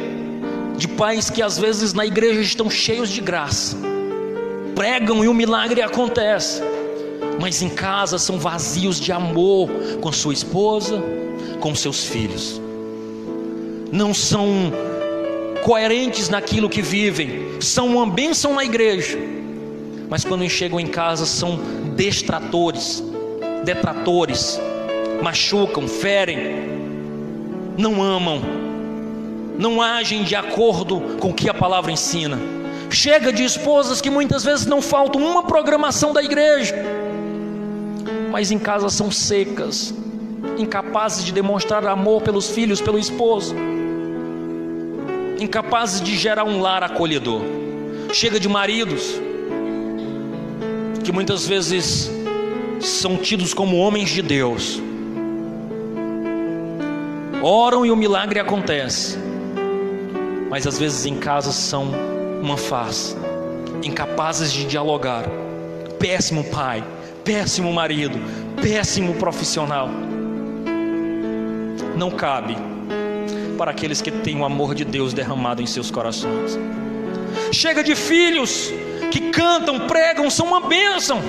de 0.79 0.89
pais 0.89 1.29
que 1.29 1.43
às 1.43 1.59
vezes 1.59 1.93
na 1.93 2.07
igreja 2.07 2.41
estão 2.41 2.71
cheios 2.71 3.11
de 3.11 3.21
graça, 3.21 3.77
pregam 4.75 5.23
e 5.23 5.29
o 5.29 5.35
milagre 5.35 5.83
acontece, 5.83 6.63
mas 7.39 7.61
em 7.61 7.69
casa 7.69 8.19
são 8.19 8.39
vazios 8.39 8.99
de 8.99 9.13
amor 9.13 9.69
com 10.01 10.11
sua 10.11 10.33
esposa, 10.33 11.03
com 11.61 11.75
seus 11.75 12.07
filhos. 12.07 12.59
Não 13.93 14.15
são 14.15 14.73
coerentes 15.63 16.31
naquilo 16.31 16.71
que 16.71 16.81
vivem, 16.81 17.61
são 17.61 17.89
uma 17.89 18.07
bênção 18.07 18.55
na 18.55 18.65
igreja, 18.65 19.34
mas 20.09 20.25
quando 20.25 20.49
chegam 20.49 20.79
em 20.79 20.87
casa 20.87 21.27
são 21.27 21.59
destratores, 21.97 23.03
detratores, 23.64 24.61
machucam, 25.23 25.88
ferem, 25.88 26.38
não 27.77 28.03
amam, 28.03 28.40
não 29.59 29.81
agem 29.81 30.23
de 30.23 30.35
acordo 30.35 31.01
com 31.19 31.31
o 31.31 31.35
que 31.35 31.49
a 31.49 31.55
palavra 31.55 31.90
ensina. 31.90 32.38
Chega 32.90 33.33
de 33.33 33.43
esposas 33.43 34.01
que 34.01 34.11
muitas 34.11 34.45
vezes 34.45 34.67
não 34.67 34.81
faltam 34.83 35.21
uma 35.21 35.43
programação 35.43 36.12
da 36.12 36.23
igreja, 36.23 36.77
mas 38.31 38.51
em 38.51 38.59
casa 38.59 38.88
são 38.88 39.11
secas, 39.11 39.95
incapazes 40.59 41.25
de 41.25 41.33
demonstrar 41.33 41.85
amor 41.87 42.23
pelos 42.23 42.51
filhos, 42.51 42.81
pelo 42.81 42.99
esposo, 42.99 43.55
incapazes 45.40 46.01
de 46.01 46.17
gerar 46.17 46.45
um 46.45 46.61
lar 46.61 46.83
acolhedor. 46.83 47.40
Chega 48.12 48.38
de 48.38 48.49
maridos 48.49 49.19
que 51.05 51.12
muitas 51.12 51.47
vezes 51.47 52.11
são 52.81 53.19
tidos 53.19 53.53
como 53.53 53.77
homens 53.77 54.09
de 54.09 54.23
Deus. 54.23 54.83
Oram 57.43 57.85
e 57.85 57.90
o 57.90 57.97
milagre 57.97 58.40
acontece, 58.40 59.19
mas 60.49 60.67
às 60.67 60.79
vezes 60.79 61.05
em 61.05 61.17
casa 61.17 61.53
são 61.53 61.93
uma 62.40 62.57
face, 62.57 63.14
incapazes 63.83 64.51
de 64.51 64.64
dialogar. 64.64 65.25
Péssimo 65.99 66.43
pai, 66.45 66.83
péssimo 67.23 67.71
marido, 67.71 68.19
péssimo 68.62 69.14
profissional. 69.14 69.90
Não 71.97 72.11
cabe 72.11 72.57
para 73.59 73.71
aqueles 73.71 74.01
que 74.01 74.11
têm 74.11 74.40
o 74.40 74.45
amor 74.45 74.75
de 74.75 74.87
Deus 74.87 75.12
derramado 75.12 75.61
em 75.61 75.67
seus 75.67 75.90
corações. 75.90 76.59
Chega 77.53 77.85
de 77.85 77.95
filhos 77.95 78.73
que 79.14 79.31
cantam, 79.31 79.87
pregam, 79.87 80.29
são 80.29 80.46
uma 80.46 80.61
bênção 80.61 81.22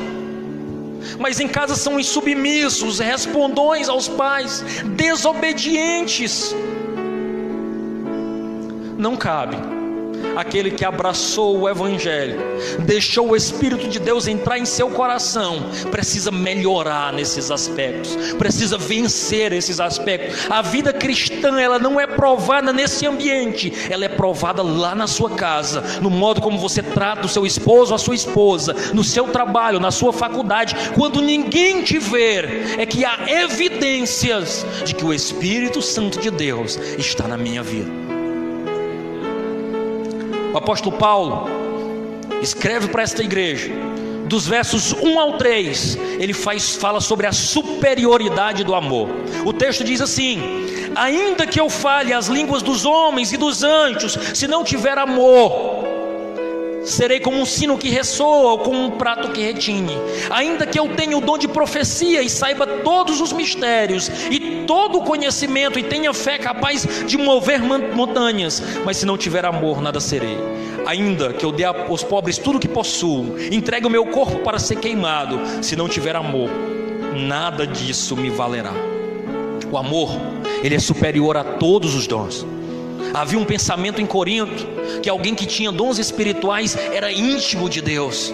mas 1.19 1.39
em 1.39 1.47
casa 1.47 1.75
são 1.75 1.99
insubmissos, 1.99 2.99
respondões 2.99 3.87
aos 3.87 4.07
pais, 4.07 4.65
desobedientes. 4.97 6.53
Não 8.97 9.15
cabe 9.15 9.74
aquele 10.35 10.71
que 10.71 10.85
abraçou 10.85 11.59
o 11.59 11.69
Evangelho, 11.69 12.39
deixou 12.79 13.29
o 13.29 13.35
Espírito 13.35 13.87
de 13.87 13.99
Deus 13.99 14.27
entrar 14.27 14.57
em 14.57 14.65
seu 14.65 14.89
coração, 14.89 15.69
precisa 15.91 16.31
melhorar 16.31 17.13
nesses 17.13 17.51
aspectos, 17.51 18.15
precisa 18.37 18.77
vencer 18.77 19.53
esses 19.53 19.79
aspectos. 19.79 20.49
A 20.49 20.61
vida 20.61 20.93
cristã, 20.93 21.59
ela 21.59 21.79
não 21.79 21.99
é 21.99 22.07
provada 22.07 22.71
nesse 22.73 23.05
ambiente, 23.05 23.71
ela 23.89 24.05
é 24.05 24.09
provada 24.09 24.61
lá 24.61 24.95
na 24.95 25.07
sua 25.07 25.31
casa, 25.31 25.81
no 26.01 26.09
modo 26.09 26.41
como 26.41 26.57
você 26.57 26.81
trata 26.81 27.25
o 27.25 27.29
seu 27.29 27.45
esposo, 27.45 27.93
a 27.93 27.97
sua 27.97 28.15
esposa, 28.15 28.75
no 28.93 29.03
seu 29.03 29.27
trabalho, 29.27 29.79
na 29.79 29.91
sua 29.91 30.13
faculdade, 30.13 30.75
quando 30.95 31.21
ninguém 31.21 31.83
te 31.83 31.97
ver, 31.97 32.79
é 32.79 32.85
que 32.85 33.05
há 33.05 33.17
evidências 33.27 34.65
de 34.85 34.93
que 34.93 35.05
o 35.05 35.13
Espírito 35.13 35.81
Santo 35.81 36.19
de 36.19 36.29
Deus 36.29 36.75
está 36.97 37.27
na 37.27 37.37
minha 37.37 37.63
vida. 37.63 38.14
O 40.55 40.57
apóstolo 40.57 40.95
Paulo 40.95 41.49
escreve 42.41 42.87
para 42.87 43.03
esta 43.03 43.21
igreja, 43.21 43.73
dos 44.25 44.47
versos 44.47 44.93
1 44.93 45.19
ao 45.19 45.37
3, 45.37 45.99
ele 46.17 46.31
faz, 46.31 46.77
fala 46.77 47.01
sobre 47.01 47.27
a 47.27 47.33
superioridade 47.33 48.63
do 48.63 48.73
amor. 48.73 49.09
O 49.45 49.51
texto 49.51 49.83
diz 49.83 49.99
assim: 49.99 50.39
Ainda 50.95 51.45
que 51.45 51.59
eu 51.59 51.69
fale 51.69 52.13
as 52.13 52.27
línguas 52.27 52.61
dos 52.61 52.85
homens 52.85 53.33
e 53.33 53.37
dos 53.37 53.63
anjos, 53.63 54.17
se 54.33 54.47
não 54.47 54.63
tiver 54.63 54.97
amor, 54.97 55.83
Serei 56.85 57.19
como 57.19 57.39
um 57.39 57.45
sino 57.45 57.77
que 57.77 57.89
ressoa 57.89 58.51
ou 58.51 58.59
como 58.59 58.79
um 58.79 58.91
prato 58.91 59.29
que 59.29 59.41
retine. 59.41 59.97
Ainda 60.29 60.65
que 60.65 60.79
eu 60.79 60.87
tenha 60.95 61.17
o 61.17 61.21
dom 61.21 61.37
de 61.37 61.47
profecia 61.47 62.21
e 62.21 62.29
saiba 62.29 62.65
todos 62.65 63.19
os 63.19 63.33
mistérios 63.33 64.09
e 64.29 64.63
todo 64.67 64.99
o 64.99 65.03
conhecimento 65.03 65.79
e 65.79 65.83
tenha 65.83 66.13
fé 66.13 66.37
capaz 66.37 67.05
de 67.07 67.17
mover 67.17 67.61
montanhas, 67.61 68.61
mas 68.85 68.97
se 68.97 69.05
não 69.05 69.17
tiver 69.17 69.45
amor, 69.45 69.81
nada 69.81 69.99
serei. 69.99 70.37
Ainda 70.85 71.33
que 71.33 71.43
eu 71.43 71.51
dê 71.51 71.63
aos 71.63 72.03
pobres 72.03 72.37
tudo 72.37 72.59
que 72.59 72.67
possuo, 72.67 73.35
entregue 73.51 73.87
o 73.87 73.89
meu 73.89 74.05
corpo 74.05 74.39
para 74.39 74.59
ser 74.59 74.75
queimado, 74.75 75.39
se 75.63 75.75
não 75.75 75.89
tiver 75.89 76.15
amor, 76.15 76.49
nada 77.15 77.65
disso 77.65 78.15
me 78.15 78.29
valerá. 78.29 78.73
O 79.71 79.77
amor, 79.77 80.09
ele 80.63 80.75
é 80.75 80.79
superior 80.79 81.35
a 81.35 81.43
todos 81.43 81.95
os 81.95 82.05
dons. 82.05 82.45
Havia 83.15 83.39
um 83.39 83.45
pensamento 83.45 84.01
em 84.01 84.05
Corinto 84.05 84.67
que 85.01 85.09
alguém 85.09 85.33
que 85.33 85.45
tinha 85.45 85.71
dons 85.71 85.97
espirituais 85.99 86.75
era 86.75 87.09
íntimo 87.09 87.69
de 87.69 87.81
Deus. 87.81 88.33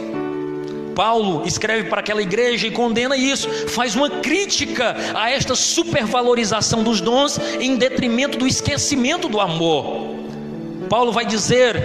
Paulo 0.95 1.43
escreve 1.45 1.87
para 1.87 1.99
aquela 1.99 2.21
igreja 2.21 2.65
e 2.65 2.71
condena 2.71 3.15
isso, 3.15 3.47
faz 3.67 3.95
uma 3.95 4.09
crítica 4.09 4.95
a 5.13 5.29
esta 5.29 5.53
supervalorização 5.53 6.81
dos 6.83 6.99
dons 6.99 7.39
em 7.59 7.75
detrimento 7.75 8.39
do 8.39 8.47
esquecimento 8.47 9.29
do 9.29 9.39
amor. 9.39 10.15
Paulo 10.89 11.11
vai 11.11 11.27
dizer 11.27 11.79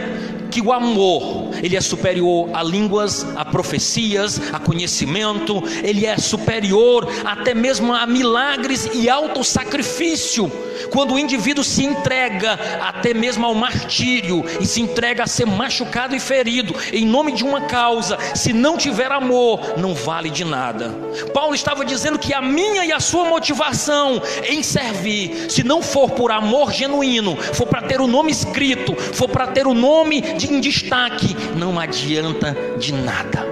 que 0.51 0.63
o 0.63 0.73
amor, 0.73 1.51
ele 1.63 1.77
é 1.77 1.81
superior 1.83 2.49
a 2.55 2.63
línguas, 2.63 3.27
a 3.37 3.45
profecias, 3.57 4.39
a 4.53 4.59
conhecimento, 4.59 5.63
ele 5.83 6.05
é 6.05 6.19
superior 6.19 7.11
até 7.25 7.55
mesmo 7.55 7.95
a 7.95 8.07
milagres 8.07 8.87
e 8.93 9.09
auto 9.09 9.43
sacrifício. 9.43 10.53
Quando 10.91 11.15
o 11.15 11.19
indivíduo 11.19 11.65
se 11.65 11.83
entrega 11.83 12.53
até 12.83 13.15
mesmo 13.15 13.47
ao 13.47 13.55
martírio 13.55 14.45
e 14.61 14.67
se 14.67 14.83
entrega 14.83 15.25
a 15.25 15.27
ser 15.27 15.47
machucado 15.47 16.15
e 16.15 16.21
ferido 16.21 16.75
em 16.93 17.07
nome 17.07 17.33
de 17.33 17.45
uma 17.45 17.63
causa, 17.63 18.19
se 18.35 18.53
não 18.53 18.77
tiver 18.77 19.11
amor, 19.11 19.79
não 19.79 19.95
vale 19.95 20.29
de 20.29 20.45
nada. 20.45 20.95
Paulo 21.33 21.55
estava 21.55 21.83
dizendo 21.83 22.19
que 22.19 22.35
a 22.35 22.43
minha 22.43 22.85
e 22.85 22.93
a 22.93 23.01
sua 23.01 23.25
motivação 23.25 24.21
em 24.45 24.63
servir, 24.63 25.51
se 25.51 25.65
não 25.65 25.81
for 25.81 26.11
por 26.11 26.31
amor 26.31 26.73
genuíno, 26.73 27.37
for 27.37 27.67
para 27.67 27.81
ter 27.83 28.03
o 28.03 28.07
nome 28.07 28.31
escrito, 28.31 28.95
for 28.95 29.29
para 29.29 29.47
ter 29.47 29.67
o 29.67 29.73
nome 29.73 30.21
de, 30.21 30.53
em 30.53 30.61
destaque, 30.61 31.35
não 31.57 31.81
adianta 31.81 32.55
de 32.79 32.93
nada. 32.93 33.46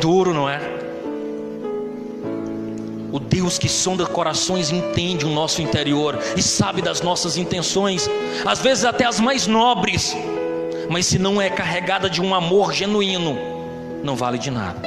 Duro, 0.00 0.32
não 0.32 0.48
é? 0.48 0.60
O 3.12 3.18
Deus 3.18 3.58
que 3.58 3.68
sonda 3.68 4.06
corações 4.06 4.70
entende 4.70 5.26
o 5.26 5.28
nosso 5.28 5.60
interior 5.60 6.18
e 6.36 6.42
sabe 6.42 6.80
das 6.80 7.02
nossas 7.02 7.36
intenções, 7.36 8.08
às 8.46 8.60
vezes 8.60 8.84
até 8.84 9.04
as 9.04 9.20
mais 9.20 9.46
nobres, 9.46 10.16
mas 10.88 11.06
se 11.06 11.18
não 11.18 11.40
é 11.40 11.50
carregada 11.50 12.08
de 12.08 12.22
um 12.22 12.34
amor 12.34 12.72
genuíno, 12.72 13.36
não 14.02 14.16
vale 14.16 14.38
de 14.38 14.50
nada. 14.50 14.80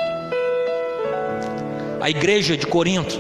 A 2.02 2.10
igreja 2.10 2.58
de 2.58 2.66
Corinto 2.66 3.20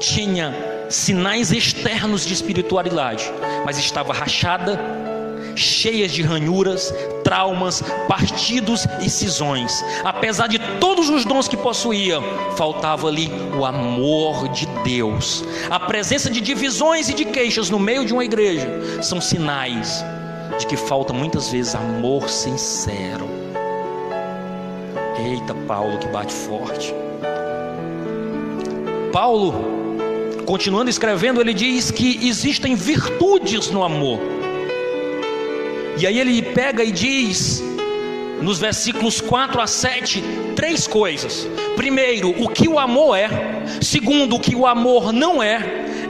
tinha 0.00 0.54
sinais 0.88 1.52
externos 1.52 2.26
de 2.26 2.32
espiritualidade, 2.34 3.32
mas 3.64 3.78
estava 3.78 4.12
rachada 4.12 4.78
cheias 5.54 6.12
de 6.12 6.22
ranhuras, 6.22 6.92
traumas, 7.24 7.82
partidos 8.08 8.86
e 9.00 9.08
cisões. 9.08 9.84
Apesar 10.04 10.46
de 10.46 10.58
todos 10.78 11.08
os 11.08 11.24
dons 11.24 11.48
que 11.48 11.56
possuía, 11.56 12.20
faltava 12.56 13.08
ali 13.08 13.30
o 13.58 13.64
amor 13.64 14.48
de 14.48 14.66
Deus. 14.84 15.44
A 15.70 15.80
presença 15.80 16.30
de 16.30 16.40
divisões 16.40 17.08
e 17.08 17.14
de 17.14 17.24
queixas 17.24 17.70
no 17.70 17.78
meio 17.78 18.04
de 18.04 18.12
uma 18.12 18.24
igreja 18.24 18.68
são 19.02 19.20
sinais 19.20 20.04
de 20.58 20.66
que 20.66 20.76
falta 20.76 21.12
muitas 21.12 21.50
vezes 21.50 21.74
amor 21.74 22.28
sincero. 22.28 23.28
Eita, 25.18 25.54
Paulo 25.66 25.98
que 25.98 26.08
bate 26.08 26.32
forte. 26.32 26.94
Paulo, 29.12 29.54
continuando 30.46 30.90
escrevendo, 30.90 31.40
ele 31.40 31.54
diz 31.54 31.90
que 31.90 32.26
existem 32.26 32.74
virtudes 32.74 33.70
no 33.70 33.84
amor. 33.84 34.18
E 35.98 36.06
aí 36.06 36.18
ele 36.18 36.42
pega 36.42 36.82
e 36.82 36.90
diz, 36.90 37.62
nos 38.40 38.58
versículos 38.58 39.20
4 39.20 39.60
a 39.60 39.66
7, 39.66 40.22
três 40.56 40.86
coisas. 40.86 41.46
Primeiro, 41.76 42.30
o 42.42 42.48
que 42.48 42.68
o 42.68 42.78
amor 42.78 43.16
é. 43.16 43.28
Segundo, 43.80 44.36
o 44.36 44.40
que 44.40 44.54
o 44.54 44.66
amor 44.66 45.12
não 45.12 45.42
é. 45.42 45.60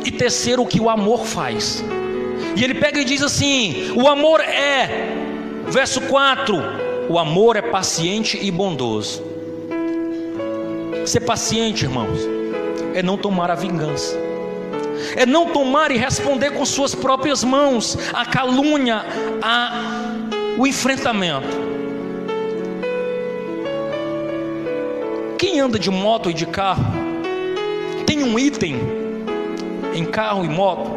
E 0.05 0.11
terceiro, 0.11 0.63
o 0.63 0.67
que 0.67 0.81
o 0.81 0.89
amor 0.89 1.25
faz. 1.25 1.85
E 2.57 2.65
ele 2.65 2.75
pega 2.75 3.01
e 3.01 3.05
diz 3.05 3.23
assim: 3.23 3.93
o 3.95 4.09
amor 4.09 4.41
é, 4.41 5.15
verso 5.69 6.01
4, 6.03 6.57
o 7.09 7.19
amor 7.19 7.57
é 7.57 7.63
paciente 7.63 8.39
e 8.41 8.51
bondoso. 8.51 9.23
Ser 11.05 11.21
paciente, 11.21 11.85
irmãos, 11.85 12.21
é 12.95 13.03
não 13.03 13.17
tomar 13.17 13.51
a 13.51 13.55
vingança 13.55 14.32
é 15.17 15.27
não 15.27 15.47
tomar 15.47 15.91
e 15.91 15.97
responder 15.97 16.51
com 16.53 16.65
suas 16.65 16.95
próprias 16.95 17.45
mãos 17.45 17.99
a 18.13 18.25
calúnia, 18.25 19.05
a 19.43 20.21
o 20.59 20.67
enfrentamento. 20.67 21.49
Quem 25.39 25.61
anda 25.61 25.79
de 25.79 25.91
moto 25.91 26.31
e 26.31 26.35
de 26.35 26.47
carro 26.47 26.85
tem 28.07 28.23
um 28.23 28.39
item 28.39 28.77
em 29.95 30.05
carro 30.05 30.45
e 30.45 30.49
moto 30.49 30.91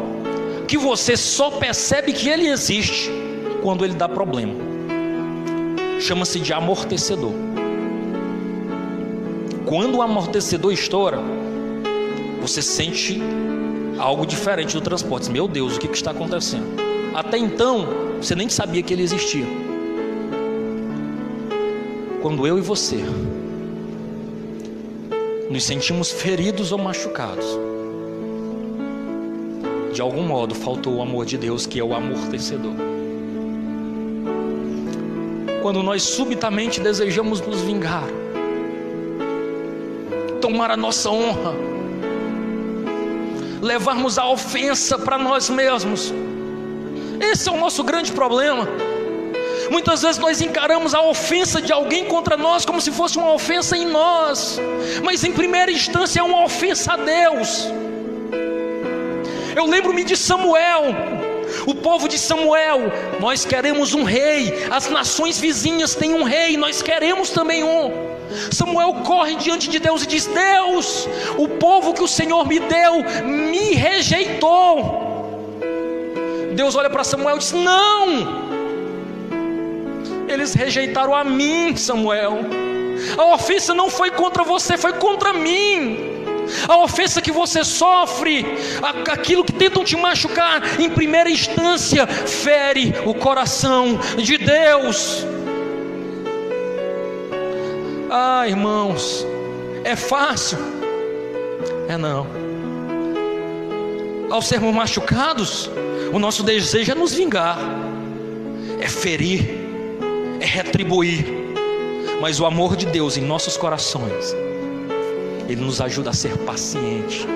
que 0.68 0.76
você 0.76 1.16
só 1.16 1.50
percebe 1.50 2.12
que 2.12 2.28
ele 2.28 2.48
existe 2.48 3.10
quando 3.62 3.84
ele 3.84 3.94
dá 3.94 4.08
problema. 4.08 4.54
Chama-se 6.00 6.40
de 6.40 6.52
amortecedor. 6.52 7.32
Quando 9.64 9.96
o 9.96 10.02
amortecedor 10.02 10.72
estoura, 10.72 11.18
você 12.40 12.62
sente 12.62 13.20
algo 13.98 14.26
diferente 14.26 14.74
do 14.74 14.80
transporte. 14.80 15.30
Meu 15.30 15.48
Deus, 15.48 15.76
o 15.76 15.80
que, 15.80 15.88
que 15.88 15.96
está 15.96 16.10
acontecendo? 16.10 16.66
Até 17.14 17.38
então, 17.38 17.86
você 18.20 18.34
nem 18.34 18.48
sabia 18.48 18.82
que 18.82 18.92
ele 18.92 19.02
existia. 19.02 19.46
Quando 22.20 22.46
eu 22.46 22.58
e 22.58 22.60
você 22.60 23.04
nos 25.50 25.64
sentimos 25.64 26.10
feridos 26.10 26.72
ou 26.72 26.78
machucados, 26.78 27.46
de 29.92 30.02
algum 30.02 30.22
modo 30.22 30.54
faltou 30.54 30.96
o 30.96 31.02
amor 31.02 31.24
de 31.24 31.38
Deus, 31.38 31.66
que 31.66 31.80
é 31.80 31.84
o 31.84 31.94
amortecedor. 31.94 32.74
Quando 35.62 35.82
nós 35.82 36.02
subitamente 36.02 36.80
desejamos 36.80 37.40
nos 37.40 37.62
vingar, 37.62 38.04
tomar 40.40 40.70
a 40.70 40.76
nossa 40.76 41.10
honra, 41.10 41.54
levarmos 43.62 44.18
a 44.18 44.28
ofensa 44.28 44.98
para 44.98 45.18
nós 45.18 45.48
mesmos. 45.48 46.12
Esse 47.20 47.48
é 47.48 47.52
o 47.52 47.56
nosso 47.56 47.82
grande 47.82 48.12
problema. 48.12 48.68
Muitas 49.70 50.02
vezes 50.02 50.18
nós 50.18 50.40
encaramos 50.40 50.94
a 50.94 51.02
ofensa 51.02 51.60
de 51.60 51.72
alguém 51.72 52.04
contra 52.04 52.36
nós 52.36 52.64
como 52.64 52.80
se 52.80 52.92
fosse 52.92 53.18
uma 53.18 53.32
ofensa 53.32 53.76
em 53.76 53.84
nós, 53.86 54.60
mas 55.04 55.24
em 55.24 55.32
primeira 55.32 55.72
instância 55.72 56.20
é 56.20 56.22
uma 56.22 56.44
ofensa 56.44 56.92
a 56.92 56.96
Deus. 56.96 57.68
Eu 59.56 59.66
lembro-me 59.66 60.04
de 60.04 60.16
Samuel, 60.16 60.94
o 61.66 61.74
povo 61.74 62.08
de 62.08 62.18
Samuel, 62.18 62.92
nós 63.18 63.44
queremos 63.44 63.94
um 63.94 64.04
rei, 64.04 64.66
as 64.70 64.88
nações 64.88 65.38
vizinhas 65.38 65.94
têm 65.94 66.14
um 66.14 66.22
rei, 66.22 66.56
nós 66.56 66.82
queremos 66.82 67.30
também 67.30 67.64
um. 67.64 68.15
Samuel 68.50 68.92
corre 69.04 69.36
diante 69.36 69.68
de 69.68 69.78
Deus 69.78 70.02
e 70.02 70.06
diz: 70.06 70.26
Deus, 70.26 71.08
o 71.36 71.48
povo 71.48 71.94
que 71.94 72.02
o 72.02 72.08
Senhor 72.08 72.46
me 72.46 72.58
deu 72.58 73.04
me 73.24 73.74
rejeitou. 73.74 75.04
Deus 76.54 76.74
olha 76.74 76.90
para 76.90 77.04
Samuel 77.04 77.36
e 77.36 77.38
diz: 77.38 77.52
Não, 77.52 78.46
eles 80.28 80.54
rejeitaram 80.54 81.14
a 81.14 81.24
mim, 81.24 81.76
Samuel. 81.76 82.38
A 83.16 83.34
ofensa 83.34 83.74
não 83.74 83.90
foi 83.90 84.10
contra 84.10 84.42
você, 84.42 84.76
foi 84.76 84.94
contra 84.94 85.32
mim. 85.32 86.14
A 86.68 86.78
ofensa 86.78 87.20
que 87.20 87.32
você 87.32 87.64
sofre, 87.64 88.46
aquilo 89.10 89.44
que 89.44 89.52
tentam 89.52 89.84
te 89.84 89.96
machucar, 89.96 90.80
em 90.80 90.88
primeira 90.88 91.28
instância, 91.30 92.06
fere 92.06 92.94
o 93.04 93.14
coração 93.14 93.98
de 94.16 94.38
Deus. 94.38 95.26
Ah, 98.10 98.46
irmãos, 98.48 99.26
é 99.84 99.96
fácil? 99.96 100.58
É 101.88 101.96
não. 101.96 102.26
Ao 104.30 104.40
sermos 104.40 104.74
machucados, 104.74 105.70
o 106.12 106.18
nosso 106.18 106.42
desejo 106.42 106.92
é 106.92 106.94
nos 106.94 107.12
vingar, 107.12 107.58
é 108.80 108.88
ferir, 108.88 109.44
é 110.40 110.44
retribuir. 110.44 111.26
Mas 112.20 112.40
o 112.40 112.46
amor 112.46 112.76
de 112.76 112.86
Deus 112.86 113.16
em 113.16 113.22
nossos 113.22 113.56
corações, 113.56 114.34
Ele 115.48 115.60
nos 115.60 115.80
ajuda 115.80 116.10
a 116.10 116.12
ser 116.12 116.36
paciente. 116.38 117.26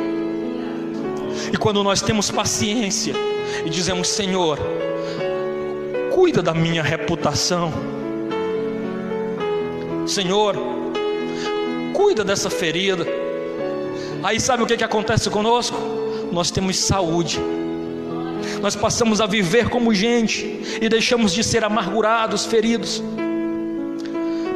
E 1.53 1.57
quando 1.57 1.83
nós 1.83 2.01
temos 2.01 2.31
paciência 2.31 3.15
e 3.65 3.71
dizemos, 3.71 4.09
Senhor, 4.09 4.59
cuida 6.15 6.43
da 6.43 6.55
minha 6.55 6.83
reputação. 6.83 7.73
Senhor, 10.11 10.57
cuida 11.95 12.25
dessa 12.25 12.51
ferida. 12.51 13.07
Aí 14.23 14.41
sabe 14.41 14.63
o 14.63 14.67
que, 14.67 14.77
que 14.77 14.85
acontece 14.85 15.31
conosco? 15.31 15.77
Nós 16.33 16.51
temos 16.51 16.77
saúde. 16.79 17.41
Nós 18.61 18.75
passamos 18.75 19.21
a 19.21 19.27
viver 19.27 19.69
como 19.69 19.95
gente 19.95 20.79
e 20.81 20.89
deixamos 20.89 21.33
de 21.33 21.45
ser 21.45 21.65
amargurados, 21.65 22.45
feridos. 22.45 23.03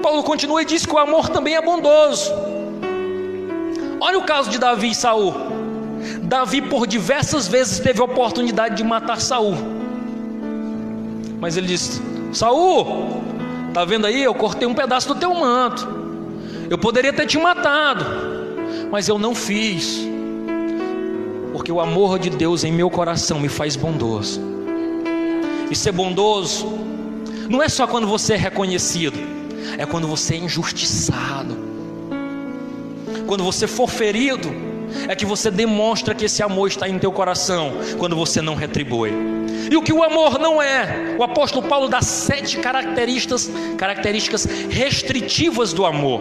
Paulo 0.03 0.23
continua 0.23 0.61
e 0.61 0.65
diz 0.65 0.85
que 0.85 0.93
o 0.93 0.99
amor 0.99 1.29
também 1.29 1.55
é 1.55 1.63
bondoso. 1.63 2.31
Olha 4.01 4.19
o 4.19 4.25
caso 4.25 4.51
de 4.51 4.59
Davi 4.59 4.91
e 4.91 4.95
Saul. 4.95 5.33
Davi 6.23 6.61
por 6.61 6.87
diversas 6.87 7.49
vezes 7.49 7.79
teve 7.79 8.01
a 8.01 8.05
oportunidade 8.05 8.77
de 8.77 8.85
matar 8.85 9.21
Saul. 9.21 9.57
Mas 11.41 11.57
ele 11.57 11.69
disse: 11.69 12.03
Saul, 12.33 13.24
tá 13.75 13.85
vendo 13.85 14.07
aí? 14.07 14.23
Eu 14.23 14.35
cortei 14.35 14.67
um 14.67 14.73
pedaço 14.73 15.09
do 15.09 15.17
teu 15.17 15.35
manto. 15.35 15.87
Eu 16.71 16.79
poderia 16.79 17.13
ter 17.13 17.27
te 17.27 17.37
matado, 17.37 18.07
mas 18.91 19.07
eu 19.09 19.19
não 19.19 19.35
fiz. 19.35 20.01
Porque 21.53 21.71
o 21.71 21.81
amor 21.81 22.19
de 22.19 22.31
Deus 22.31 22.65
em 22.65 22.73
meu 22.73 22.89
coração 22.89 23.39
me 23.39 23.51
faz 23.51 23.77
bondoso. 23.77 24.41
E 25.71 25.77
ser 25.77 25.93
bondoso 25.93 26.67
não 27.51 27.63
é 27.63 27.69
só 27.69 27.87
quando 27.87 28.07
você 28.07 28.33
é 28.33 28.37
reconhecido 28.37 29.35
é 29.79 29.87
quando 29.87 30.07
você 30.07 30.35
é 30.35 30.39
injustiçado. 30.39 31.57
Quando 33.27 33.43
você 33.43 33.67
for 33.67 33.89
ferido, 33.89 34.49
é 35.09 35.15
que 35.15 35.27
você 35.27 35.51
demonstra 35.51 36.15
que 36.15 36.25
esse 36.25 36.43
amor 36.43 36.69
está 36.69 36.89
em 36.89 36.99
teu 36.99 37.13
coração, 37.13 37.73
quando 37.99 38.17
você 38.17 38.41
não 38.41 38.55
retribui. 38.55 39.13
E 39.71 39.77
o 39.77 39.83
que 39.83 39.93
o 39.93 40.03
amor 40.03 40.39
não 40.39 40.61
é? 40.61 41.17
O 41.19 41.23
apóstolo 41.23 41.67
Paulo 41.67 41.89
dá 41.89 42.03
sete 42.03 42.59
características, 42.59 43.51
características 43.79 44.45
restritivas 44.45 45.73
do 45.73 45.87
amor. 45.87 46.21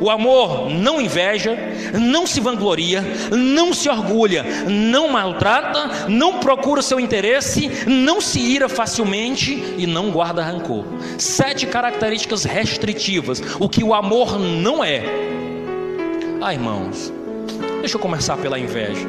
O 0.00 0.10
amor 0.10 0.70
não 0.70 1.00
inveja, 1.00 1.56
não 1.94 2.26
se 2.26 2.40
vangloria, 2.40 3.04
não 3.30 3.72
se 3.72 3.88
orgulha, 3.88 4.44
não 4.68 5.08
maltrata, 5.08 6.08
não 6.08 6.38
procura 6.38 6.82
seu 6.82 6.98
interesse, 6.98 7.70
não 7.86 8.20
se 8.20 8.40
ira 8.40 8.68
facilmente 8.68 9.74
e 9.76 9.86
não 9.86 10.10
guarda 10.10 10.42
rancor. 10.42 10.84
Sete 11.18 11.66
características 11.66 12.44
restritivas. 12.44 13.42
O 13.58 13.68
que 13.68 13.82
o 13.82 13.94
amor 13.94 14.38
não 14.38 14.82
é. 14.82 15.02
Ah, 16.40 16.52
irmãos, 16.52 17.12
deixa 17.80 17.96
eu 17.96 18.00
começar 18.00 18.36
pela 18.36 18.58
inveja. 18.58 19.06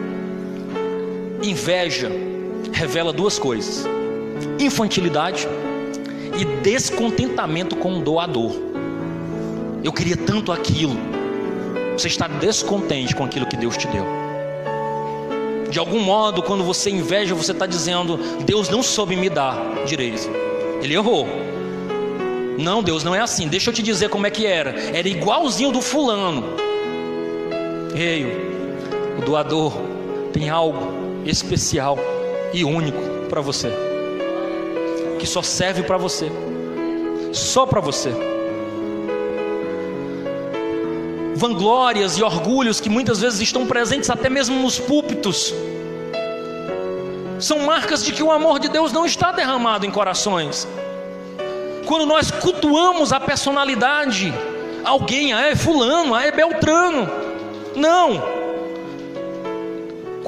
Inveja 1.44 2.12
revela 2.72 3.12
duas 3.12 3.40
coisas: 3.40 3.86
infantilidade 4.60 5.48
e 6.40 6.46
descontentamento 6.62 7.76
com 7.76 7.98
o 7.98 8.02
doador. 8.02 8.54
Eu 9.84 9.92
queria 9.94 10.18
tanto 10.18 10.52
aquilo. 10.52 10.98
Você 11.94 12.08
está 12.08 12.28
descontente 12.28 13.16
com 13.16 13.24
aquilo 13.24 13.46
que 13.46 13.58
Deus 13.58 13.76
te 13.78 13.88
deu. 13.88 14.06
De 15.70 15.78
algum 15.78 16.00
modo, 16.00 16.42
quando 16.42 16.64
você 16.64 16.90
inveja, 16.90 17.36
você 17.36 17.52
está 17.52 17.66
dizendo: 17.66 18.18
Deus 18.46 18.70
não 18.70 18.82
soube 18.82 19.16
me 19.16 19.30
dar 19.30 19.56
direito. 19.86 20.30
Ele 20.82 20.94
errou. 20.94 21.28
Não, 22.58 22.84
Deus 22.84 23.04
não 23.04 23.16
é 23.16 23.22
assim. 23.22 23.48
Deixa 23.48 23.70
eu 23.70 23.74
te 23.74 23.82
dizer 23.82 24.10
como 24.10 24.28
é 24.28 24.30
que 24.30 24.46
era. 24.46 24.72
Era 24.94 25.08
igualzinho 25.08 25.72
do 25.72 25.82
fulano. 25.82 26.44
Ei, 27.96 28.49
o 29.20 29.22
doador 29.22 29.74
tem 30.32 30.50
algo 30.50 31.26
especial 31.26 31.98
e 32.54 32.64
único 32.64 33.28
para 33.30 33.42
você, 33.42 33.70
que 35.20 35.28
só 35.28 35.42
serve 35.42 35.84
para 35.84 35.98
você, 35.98 36.32
só 37.34 37.66
para 37.66 37.82
você. 37.82 38.14
Vanglórias 41.36 42.18
e 42.18 42.24
orgulhos 42.24 42.80
que 42.80 42.90
muitas 42.90 43.20
vezes 43.20 43.42
estão 43.42 43.68
presentes 43.68 44.10
até 44.10 44.30
mesmo 44.30 44.58
nos 44.62 44.80
púlpitos, 44.80 45.54
são 47.40 47.60
marcas 47.60 48.04
de 48.04 48.14
que 48.14 48.24
o 48.24 48.32
amor 48.32 48.58
de 48.60 48.70
Deus 48.70 48.94
não 48.94 49.06
está 49.06 49.34
derramado 49.34 49.86
em 49.86 49.92
corações. 49.92 50.68
Quando 51.86 52.06
nós 52.06 52.32
cultuamos 52.32 53.12
a 53.12 53.20
personalidade, 53.20 54.34
alguém, 54.84 55.34
ah, 55.34 55.48
é 55.48 55.56
fulano, 55.56 56.16
ah, 56.16 56.26
é 56.26 56.32
beltrano. 56.32 57.10
Não, 57.76 58.39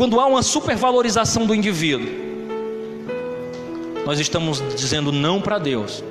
quando 0.01 0.19
há 0.19 0.25
uma 0.25 0.41
supervalorização 0.41 1.45
do 1.45 1.53
indivíduo, 1.53 2.09
nós 4.03 4.19
estamos 4.19 4.59
dizendo 4.75 5.11
não 5.11 5.39
para 5.39 5.59
Deus 5.59 6.03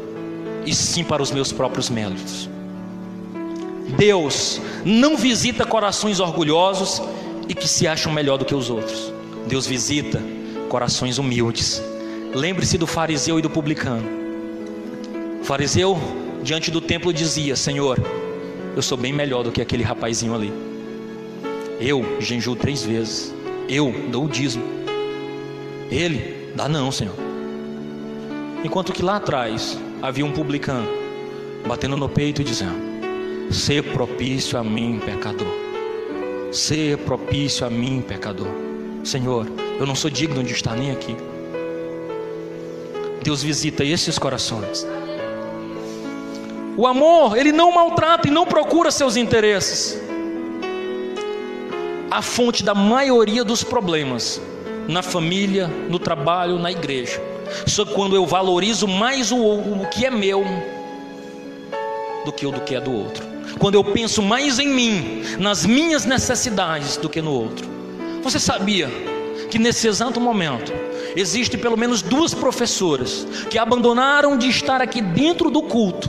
e 0.64 0.72
sim 0.72 1.02
para 1.02 1.20
os 1.20 1.32
meus 1.32 1.50
próprios 1.50 1.90
méritos. 1.90 2.48
Deus 3.98 4.60
não 4.84 5.16
visita 5.16 5.66
corações 5.66 6.20
orgulhosos 6.20 7.02
e 7.48 7.52
que 7.52 7.66
se 7.66 7.88
acham 7.88 8.12
melhor 8.12 8.38
do 8.38 8.44
que 8.44 8.54
os 8.54 8.70
outros. 8.70 9.12
Deus 9.48 9.66
visita 9.66 10.22
corações 10.68 11.18
humildes. 11.18 11.82
Lembre-se 12.32 12.78
do 12.78 12.86
fariseu 12.86 13.40
e 13.40 13.42
do 13.42 13.50
publicano. 13.50 14.06
O 15.42 15.44
fariseu, 15.44 15.98
diante 16.44 16.70
do 16.70 16.80
templo, 16.80 17.12
dizia: 17.12 17.56
Senhor, 17.56 17.98
eu 18.76 18.82
sou 18.82 18.96
bem 18.96 19.12
melhor 19.12 19.42
do 19.42 19.50
que 19.50 19.60
aquele 19.60 19.82
rapazinho 19.82 20.32
ali. 20.32 20.52
Eu 21.80 22.04
jejuo 22.20 22.54
três 22.54 22.84
vezes. 22.84 23.39
Eu 23.72 23.94
dou 24.08 24.24
o 24.24 24.28
dízimo. 24.28 24.64
Ele 25.88 26.52
dá 26.56 26.68
não, 26.68 26.90
Senhor. 26.90 27.14
Enquanto 28.64 28.92
que 28.92 29.00
lá 29.00 29.14
atrás 29.14 29.78
havia 30.02 30.26
um 30.26 30.32
publicano 30.32 30.88
batendo 31.64 31.96
no 31.96 32.08
peito 32.08 32.42
e 32.42 32.44
dizendo: 32.44 32.74
Ser 33.48 33.84
propício 33.92 34.58
a 34.58 34.64
mim, 34.64 35.00
pecador. 35.06 35.46
Ser 36.50 36.98
propício 36.98 37.64
a 37.64 37.70
mim, 37.70 38.02
pecador. 38.02 38.50
Senhor, 39.04 39.46
eu 39.78 39.86
não 39.86 39.94
sou 39.94 40.10
digno 40.10 40.42
de 40.42 40.52
estar 40.52 40.74
nem 40.74 40.90
aqui. 40.90 41.16
Deus 43.22 43.40
visita 43.40 43.84
esses 43.84 44.18
corações. 44.18 44.84
O 46.76 46.88
amor, 46.88 47.38
ele 47.38 47.52
não 47.52 47.70
maltrata 47.70 48.26
e 48.26 48.32
não 48.32 48.44
procura 48.44 48.90
seus 48.90 49.14
interesses 49.14 50.09
a 52.10 52.20
fonte 52.20 52.64
da 52.64 52.74
maioria 52.74 53.44
dos 53.44 53.62
problemas 53.62 54.40
na 54.88 55.02
família, 55.02 55.68
no 55.88 55.98
trabalho, 55.98 56.58
na 56.58 56.72
igreja. 56.72 57.22
Só 57.66 57.84
quando 57.84 58.16
eu 58.16 58.26
valorizo 58.26 58.88
mais 58.88 59.30
o, 59.30 59.38
o 59.38 59.86
que 59.90 60.04
é 60.04 60.10
meu 60.10 60.44
do 62.24 62.32
que 62.32 62.46
o 62.46 62.50
do 62.50 62.60
que 62.60 62.74
é 62.74 62.80
do 62.80 62.92
outro. 62.92 63.24
Quando 63.58 63.76
eu 63.76 63.84
penso 63.84 64.22
mais 64.22 64.58
em 64.58 64.68
mim, 64.68 65.22
nas 65.38 65.64
minhas 65.64 66.04
necessidades 66.04 66.96
do 66.96 67.08
que 67.08 67.22
no 67.22 67.32
outro. 67.32 67.68
Você 68.22 68.40
sabia 68.40 68.88
que 69.50 69.58
nesse 69.58 69.86
exato 69.86 70.20
momento 70.20 70.72
existe 71.16 71.56
pelo 71.56 71.76
menos 71.76 72.02
duas 72.02 72.34
professoras 72.34 73.26
que 73.48 73.58
abandonaram 73.58 74.36
de 74.36 74.48
estar 74.48 74.80
aqui 74.80 75.00
dentro 75.00 75.50
do 75.50 75.62
culto 75.62 76.08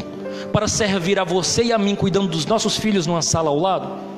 para 0.51 0.67
servir 0.67 1.19
a 1.19 1.23
você 1.23 1.63
e 1.63 1.73
a 1.73 1.77
mim 1.77 1.95
cuidando 1.95 2.27
dos 2.27 2.45
nossos 2.45 2.77
filhos 2.77 3.07
numa 3.07 3.21
sala 3.21 3.49
ao 3.49 3.59
lado? 3.59 4.10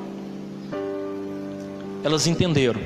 Elas 2.04 2.28
entenderam 2.28 2.82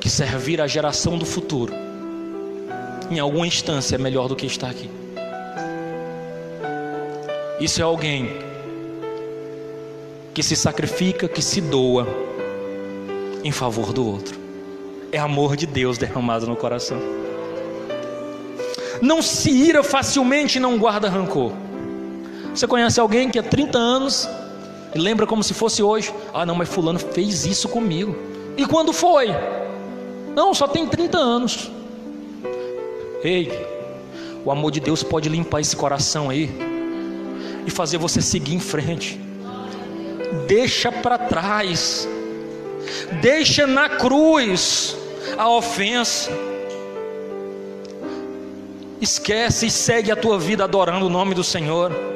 que 0.00 0.10
servir 0.10 0.60
a 0.60 0.66
geração 0.66 1.16
do 1.16 1.24
futuro, 1.24 1.72
em 3.10 3.18
alguma 3.18 3.46
instância, 3.46 3.94
é 3.94 3.98
melhor 3.98 4.28
do 4.28 4.34
que 4.34 4.46
estar 4.46 4.68
aqui. 4.68 4.90
Isso 7.60 7.80
é 7.80 7.84
alguém 7.84 8.36
que 10.34 10.42
se 10.42 10.56
sacrifica, 10.56 11.28
que 11.28 11.40
se 11.40 11.60
doa 11.60 12.06
em 13.42 13.52
favor 13.52 13.92
do 13.92 14.06
outro. 14.06 14.38
É 15.12 15.18
amor 15.18 15.56
de 15.56 15.66
Deus 15.66 15.96
derramado 15.96 16.46
no 16.46 16.56
coração. 16.56 17.00
Não 19.00 19.22
se 19.22 19.50
ira 19.50 19.82
facilmente 19.82 20.58
e 20.58 20.60
não 20.60 20.76
guarda 20.76 21.08
rancor. 21.08 21.52
Você 22.54 22.66
conhece 22.66 22.98
alguém 22.98 23.30
que 23.30 23.38
há 23.38 23.42
30 23.42 23.78
anos 23.78 24.28
e 24.94 24.98
lembra 24.98 25.26
como 25.26 25.42
se 25.42 25.54
fosse 25.54 25.82
hoje. 25.82 26.12
Ah, 26.32 26.46
não, 26.46 26.54
mas 26.54 26.68
Fulano 26.68 26.98
fez 26.98 27.44
isso 27.44 27.68
comigo. 27.68 28.16
E 28.56 28.64
quando 28.64 28.92
foi? 28.92 29.28
Não, 30.34 30.52
só 30.54 30.66
tem 30.66 30.86
30 30.86 31.18
anos. 31.18 31.70
Ei, 33.22 33.50
o 34.44 34.50
amor 34.50 34.70
de 34.70 34.80
Deus 34.80 35.02
pode 35.02 35.28
limpar 35.28 35.60
esse 35.60 35.74
coração 35.74 36.30
aí 36.30 36.50
e 37.66 37.70
fazer 37.70 37.98
você 37.98 38.22
seguir 38.22 38.54
em 38.54 38.60
frente. 38.60 39.20
Deixa 40.46 40.92
para 40.92 41.18
trás, 41.18 42.08
deixa 43.20 43.66
na 43.66 43.88
cruz 43.88 44.96
a 45.36 45.48
ofensa. 45.48 46.30
Esquece 49.00 49.66
e 49.66 49.70
segue 49.70 50.10
a 50.10 50.16
tua 50.16 50.38
vida 50.38 50.64
adorando 50.64 51.06
o 51.06 51.10
nome 51.10 51.34
do 51.34 51.44
Senhor. 51.44 52.15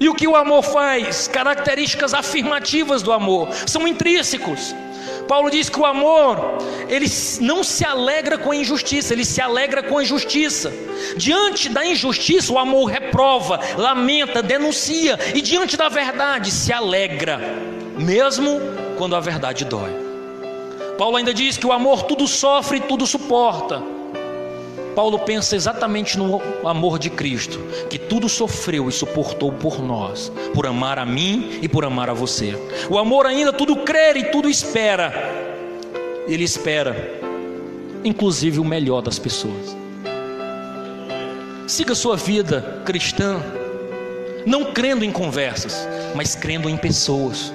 E 0.00 0.08
o 0.08 0.14
que 0.14 0.28
o 0.28 0.36
amor 0.36 0.62
faz? 0.62 1.26
Características 1.28 2.14
afirmativas 2.14 3.02
do 3.02 3.12
amor 3.12 3.48
são 3.66 3.86
intrínsecos. 3.86 4.74
Paulo 5.26 5.50
diz 5.50 5.68
que 5.68 5.78
o 5.78 5.84
amor, 5.84 6.58
ele 6.88 7.06
não 7.40 7.62
se 7.62 7.84
alegra 7.84 8.38
com 8.38 8.50
a 8.50 8.56
injustiça, 8.56 9.12
ele 9.12 9.24
se 9.24 9.42
alegra 9.42 9.82
com 9.82 9.98
a 9.98 10.04
justiça. 10.04 10.72
Diante 11.16 11.68
da 11.68 11.84
injustiça, 11.84 12.50
o 12.52 12.58
amor 12.58 12.86
reprova, 12.86 13.60
lamenta, 13.76 14.42
denuncia, 14.42 15.18
e 15.34 15.42
diante 15.42 15.76
da 15.76 15.88
verdade, 15.90 16.50
se 16.50 16.72
alegra, 16.72 17.38
mesmo 17.98 18.58
quando 18.96 19.14
a 19.14 19.20
verdade 19.20 19.66
dói. 19.66 20.08
Paulo 20.96 21.16
ainda 21.16 21.34
diz 21.34 21.58
que 21.58 21.66
o 21.66 21.72
amor 21.72 22.04
tudo 22.04 22.26
sofre 22.26 22.78
e 22.78 22.80
tudo 22.80 23.06
suporta. 23.06 23.97
Paulo 24.98 25.20
pensa 25.20 25.54
exatamente 25.54 26.18
no 26.18 26.42
amor 26.66 26.98
de 26.98 27.08
Cristo, 27.08 27.60
que 27.88 27.96
tudo 27.96 28.28
sofreu 28.28 28.88
e 28.88 28.92
suportou 28.92 29.52
por 29.52 29.80
nós, 29.80 30.32
por 30.52 30.66
amar 30.66 30.98
a 30.98 31.06
mim 31.06 31.60
e 31.62 31.68
por 31.68 31.84
amar 31.84 32.10
a 32.10 32.12
você. 32.12 32.58
O 32.90 32.98
amor 32.98 33.24
ainda 33.24 33.52
tudo 33.52 33.76
crê 33.84 34.18
e 34.18 34.24
tudo 34.24 34.50
espera. 34.50 35.14
Ele 36.26 36.42
espera, 36.42 36.96
inclusive 38.02 38.58
o 38.58 38.64
melhor 38.64 39.00
das 39.00 39.20
pessoas. 39.20 39.76
Siga 41.68 41.94
sua 41.94 42.16
vida 42.16 42.82
cristã, 42.84 43.40
não 44.44 44.72
crendo 44.72 45.04
em 45.04 45.12
conversas, 45.12 45.86
mas 46.16 46.34
crendo 46.34 46.68
em 46.68 46.76
pessoas. 46.76 47.52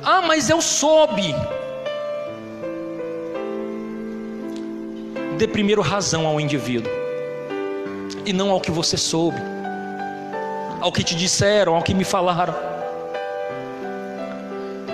Ah, 0.00 0.22
mas 0.22 0.48
eu 0.48 0.62
soube. 0.62 1.34
Dê 5.38 5.46
primeiro 5.46 5.82
razão 5.82 6.26
ao 6.26 6.40
indivíduo, 6.40 6.90
e 8.24 8.32
não 8.32 8.50
ao 8.50 8.60
que 8.60 8.70
você 8.70 8.96
soube, 8.96 9.40
ao 10.80 10.90
que 10.90 11.02
te 11.04 11.14
disseram, 11.14 11.74
ao 11.74 11.82
que 11.82 11.94
me 11.94 12.04
falaram. 12.04 12.54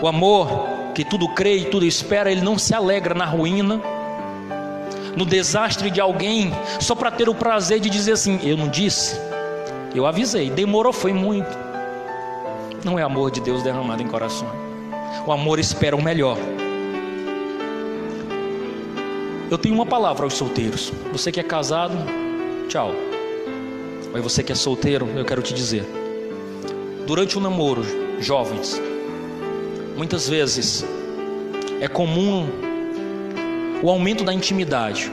O 0.01 0.09
amor 0.09 0.49
que 0.95 1.05
tudo 1.05 1.29
crê 1.29 1.59
e 1.59 1.65
tudo 1.67 1.87
espera, 1.87 2.31
ele 2.31 2.41
não 2.41 2.59
se 2.59 2.75
alegra 2.75 3.15
na 3.15 3.25
ruína, 3.25 3.81
no 5.17 5.25
desastre 5.25 5.91
de 5.91 6.01
alguém, 6.01 6.53
só 6.81 6.95
para 6.95 7.11
ter 7.11 7.29
o 7.29 7.35
prazer 7.35 7.79
de 7.79 7.89
dizer 7.89 8.13
assim: 8.13 8.41
Eu 8.43 8.57
não 8.57 8.69
disse, 8.69 9.17
eu 9.95 10.07
avisei, 10.07 10.51
demorou, 10.51 10.93
foi 10.93 11.13
muito. 11.13 11.57
Não 12.85 12.99
é 12.99 13.03
amor 13.03 13.31
de 13.31 13.41
Deus 13.41 13.63
derramado 13.63 14.03
em 14.03 14.09
corações. 14.09 14.51
O 15.27 15.31
amor 15.31 15.59
espera 15.59 15.95
o 15.95 16.03
melhor. 16.03 16.37
Eu 19.53 19.59
tenho 19.59 19.75
uma 19.75 19.85
palavra 19.85 20.25
aos 20.25 20.33
solteiros. 20.33 20.91
Você 21.13 21.31
que 21.31 21.39
é 21.39 21.43
casado, 21.43 21.95
tchau. 22.71 22.95
Mas 24.11 24.23
você 24.23 24.43
que 24.43 24.51
é 24.51 24.55
solteiro, 24.55 25.07
eu 25.15 25.27
quero 25.27 25.43
te 25.43 25.53
dizer. 25.53 25.85
Durante 27.07 27.37
o 27.37 27.41
namoro, 27.41 27.85
jovens, 28.19 28.81
muitas 29.95 30.27
vezes 30.27 30.87
é 31.83 31.87
comum 31.87 32.49
o 33.83 33.91
aumento 33.91 34.25
da 34.25 34.33
intimidade, 34.33 35.13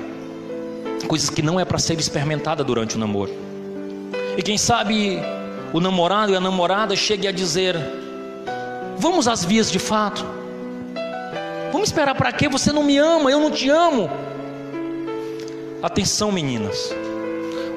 coisas 1.06 1.30
que 1.30 1.42
não 1.42 1.60
é 1.60 1.66
para 1.66 1.78
ser 1.78 2.00
experimentada 2.00 2.64
durante 2.64 2.96
o 2.96 2.98
namoro. 2.98 3.34
E 4.38 4.42
quem 4.42 4.58
sabe 4.58 5.20
o 5.74 5.82
namorado 5.82 6.32
e 6.32 6.36
a 6.38 6.40
namorada 6.40 6.96
chegue 6.96 7.28
a 7.28 7.32
dizer: 7.34 7.76
Vamos 8.98 9.28
às 9.28 9.44
vias 9.44 9.70
de 9.70 9.80
fato. 9.80 10.39
Vamos 11.72 11.90
esperar 11.90 12.16
para 12.16 12.32
quê? 12.32 12.50
Você 12.50 12.72
não 12.72 12.84
me 12.84 12.98
ama, 12.98 13.32
eu 13.32 13.40
não 13.40 13.52
te 13.52 13.70
amo. 13.70 14.10
Atenção, 15.82 16.32
meninas. 16.32 16.94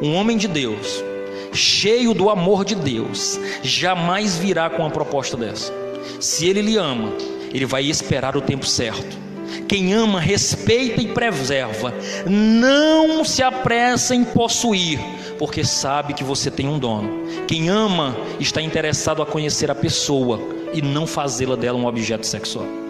Um 0.01 0.15
homem 0.15 0.37
de 0.37 0.49
Deus, 0.49 1.05
cheio 1.53 2.15
do 2.15 2.31
amor 2.31 2.65
de 2.65 2.75
Deus, 2.75 3.39
jamais 3.63 4.37
virá 4.37 4.69
com 4.69 4.83
uma 4.83 4.91
proposta 4.91 5.37
dessa. 5.37 5.73
Se 6.19 6.47
ele 6.47 6.63
lhe 6.63 6.77
ama, 6.77 7.13
ele 7.53 7.67
vai 7.67 7.85
esperar 7.85 8.37
o 8.37 8.41
tempo 8.41 8.67
certo. 8.67 9.21
Quem 9.69 9.93
ama, 9.93 10.21
respeita 10.21 11.01
e 11.01 11.09
preserva. 11.09 11.95
Não 12.27 13.25
se 13.25 13.43
apressa 13.43 14.15
em 14.15 14.25
possuir, 14.25 14.99
porque 15.39 15.65
sabe 15.65 16.15
que 16.15 16.25
você 16.25 16.51
tem 16.51 16.67
um 16.67 16.79
dono. 16.79 17.27
Quem 17.47 17.69
ama 17.69 18.17
está 18.41 18.61
interessado 18.61 19.23
a 19.23 19.27
conhecer 19.27 19.71
a 19.71 19.75
pessoa 19.75 20.41
e 20.73 20.83
não 20.83 21.07
fazê-la 21.07 21.57
dela 21.57 21.79
um 21.79 21.87
objeto 21.87 22.27
sexual. 22.27 22.82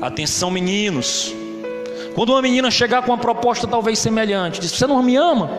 Atenção, 0.00 0.50
meninos. 0.50 1.34
Quando 2.14 2.30
uma 2.30 2.42
menina 2.42 2.70
chegar 2.70 3.02
com 3.02 3.12
uma 3.12 3.18
proposta 3.18 3.66
talvez 3.66 3.98
semelhante, 3.98 4.60
diz: 4.60 4.72
Você 4.72 4.86
não 4.86 5.02
me 5.02 5.16
ama? 5.16 5.50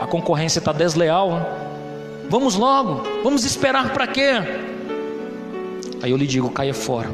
A 0.00 0.06
concorrência 0.06 0.58
está 0.58 0.72
desleal. 0.72 1.60
Vamos 2.28 2.54
logo, 2.54 3.02
vamos 3.22 3.44
esperar 3.44 3.92
para 3.92 4.06
quê? 4.06 4.30
Aí 6.02 6.10
eu 6.10 6.16
lhe 6.16 6.26
digo: 6.26 6.50
caia 6.50 6.74
fora, 6.74 7.10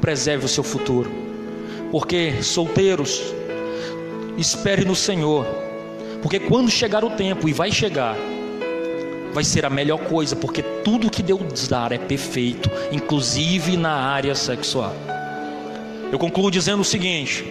preserve 0.00 0.44
o 0.44 0.48
seu 0.48 0.62
futuro, 0.62 1.10
porque 1.90 2.42
solteiros, 2.42 3.22
espere 4.36 4.84
no 4.84 4.94
Senhor, 4.94 5.46
porque 6.20 6.38
quando 6.38 6.70
chegar 6.70 7.04
o 7.04 7.10
tempo, 7.10 7.48
e 7.48 7.52
vai 7.52 7.70
chegar, 7.70 8.16
vai 9.32 9.44
ser 9.44 9.64
a 9.64 9.70
melhor 9.70 9.98
coisa, 10.00 10.36
porque 10.36 10.62
tudo 10.88 11.10
que 11.10 11.22
Deus 11.22 11.68
dar 11.68 11.92
é 11.92 11.98
perfeito, 11.98 12.70
inclusive 12.90 13.76
na 13.76 13.92
área 13.92 14.34
sexual. 14.34 14.94
Eu 16.10 16.18
concluo 16.18 16.50
dizendo 16.50 16.80
o 16.80 16.84
seguinte: 16.84 17.44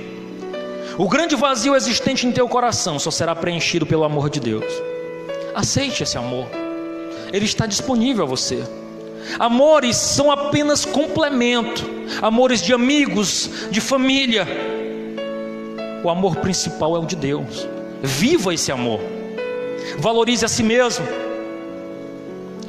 o 0.97 1.07
grande 1.07 1.35
vazio 1.35 1.75
existente 1.75 2.25
em 2.25 2.31
teu 2.31 2.49
coração 2.49 2.97
só 2.97 3.11
será 3.11 3.35
preenchido 3.35 3.85
pelo 3.85 4.03
amor 4.03 4.31
de 4.31 4.39
Deus. 4.39 4.65
Aceite 5.53 6.01
esse 6.01 6.17
amor, 6.17 6.47
ele 7.31 7.45
está 7.45 7.67
disponível 7.67 8.23
a 8.23 8.27
você. 8.27 8.63
Amores 9.37 9.97
são 9.97 10.31
apenas 10.31 10.83
complemento, 10.83 11.87
amores 12.23 12.59
de 12.59 12.73
amigos, 12.73 13.51
de 13.69 13.79
família. 13.79 14.47
O 16.03 16.09
amor 16.09 16.37
principal 16.37 16.95
é 16.95 16.99
o 16.99 17.05
de 17.05 17.15
Deus. 17.15 17.67
Viva 18.01 18.51
esse 18.51 18.71
amor, 18.71 18.99
valorize 19.99 20.43
a 20.43 20.47
si 20.47 20.63
mesmo. 20.63 21.26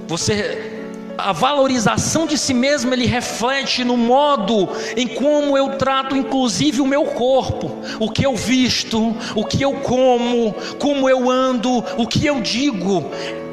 Você 0.09 0.79
a 1.19 1.33
valorização 1.33 2.27
de 2.27 2.39
si 2.39 2.55
mesmo 2.55 2.95
ele 2.95 3.05
reflete 3.05 3.83
no 3.83 3.97
modo 3.97 4.69
em 4.97 5.09
como 5.09 5.59
eu 5.59 5.71
trato 5.71 6.17
inclusive 6.17 6.81
o 6.81 6.87
meu 6.87 7.05
corpo, 7.07 7.73
o 7.99 8.09
que 8.09 8.25
eu 8.25 8.37
visto, 8.37 9.17
o 9.35 9.45
que 9.45 9.61
eu 9.61 9.73
como, 9.73 10.55
como 10.79 11.09
eu 11.09 11.29
ando, 11.29 11.85
o 11.97 12.07
que 12.07 12.25
eu 12.25 12.41
digo, 12.41 13.05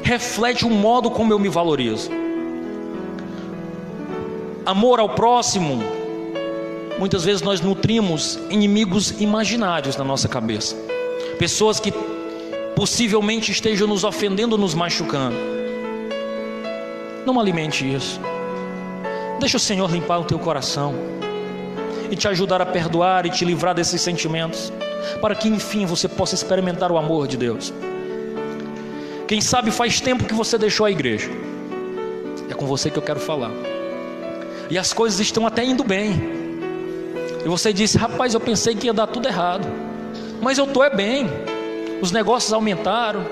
reflete 0.04 0.64
o 0.64 0.70
modo 0.70 1.10
como 1.10 1.32
eu 1.32 1.40
me 1.40 1.48
valorizo. 1.48 2.08
Amor 4.64 5.00
ao 5.00 5.08
próximo, 5.08 5.82
muitas 7.00 7.24
vezes 7.24 7.42
nós 7.42 7.60
nutrimos 7.60 8.38
inimigos 8.48 9.20
imaginários 9.20 9.96
na 9.96 10.04
nossa 10.04 10.28
cabeça, 10.28 10.76
pessoas 11.36 11.80
que 11.80 11.92
possivelmente 12.76 13.50
estejam 13.50 13.88
nos 13.88 14.04
ofendendo, 14.04 14.56
nos 14.56 14.72
machucando. 14.72 15.55
Não 17.26 17.40
alimente 17.40 17.92
isso. 17.92 18.20
Deixa 19.40 19.56
o 19.56 19.60
Senhor 19.60 19.90
limpar 19.90 20.18
o 20.18 20.24
teu 20.24 20.38
coração 20.38 20.94
e 22.08 22.14
te 22.14 22.28
ajudar 22.28 22.62
a 22.62 22.66
perdoar 22.66 23.26
e 23.26 23.30
te 23.30 23.44
livrar 23.44 23.74
desses 23.74 24.00
sentimentos, 24.00 24.72
para 25.20 25.34
que 25.34 25.48
enfim 25.48 25.86
você 25.86 26.06
possa 26.06 26.36
experimentar 26.36 26.92
o 26.92 26.96
amor 26.96 27.26
de 27.26 27.36
Deus. 27.36 27.74
Quem 29.26 29.40
sabe 29.40 29.72
faz 29.72 30.00
tempo 30.00 30.22
que 30.22 30.32
você 30.32 30.56
deixou 30.56 30.86
a 30.86 30.90
igreja. 30.90 31.28
É 32.48 32.54
com 32.54 32.64
você 32.64 32.90
que 32.90 32.96
eu 32.96 33.02
quero 33.02 33.18
falar. 33.18 33.50
E 34.70 34.78
as 34.78 34.92
coisas 34.92 35.18
estão 35.18 35.44
até 35.48 35.64
indo 35.64 35.82
bem. 35.82 36.12
E 37.44 37.48
você 37.48 37.72
disse: 37.72 37.98
"Rapaz, 37.98 38.34
eu 38.34 38.40
pensei 38.40 38.76
que 38.76 38.86
ia 38.86 38.94
dar 38.94 39.08
tudo 39.08 39.26
errado. 39.26 39.66
Mas 40.40 40.58
eu 40.58 40.64
estou 40.64 40.84
é 40.84 40.94
bem. 40.94 41.28
Os 42.00 42.12
negócios 42.12 42.52
aumentaram. 42.52 43.26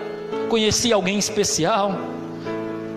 Conheci 0.48 0.92
alguém 0.92 1.16
especial 1.16 1.96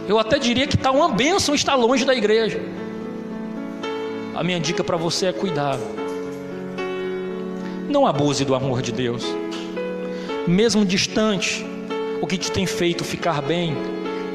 eu 0.08 0.18
até 0.18 0.40
diria 0.40 0.66
que 0.66 0.76
está 0.76 0.92
uma 0.92 1.10
bênção 1.10 1.54
estar 1.54 1.76
longe 1.76 2.06
da 2.06 2.16
igreja. 2.16 2.62
A 4.34 4.44
minha 4.44 4.60
dica 4.60 4.84
para 4.84 4.96
você 4.96 5.28
é 5.28 5.34
cuidado. 5.34 5.82
Não 7.90 8.06
abuse 8.06 8.46
do 8.46 8.56
amor 8.56 8.82
de 8.82 8.92
Deus. 8.92 9.26
Mesmo 10.48 10.86
distante, 10.86 11.66
o 12.22 12.28
que 12.28 12.38
te 12.38 12.52
tem 12.52 12.66
feito 12.66 13.04
ficar 13.04 13.42
bem 13.42 13.76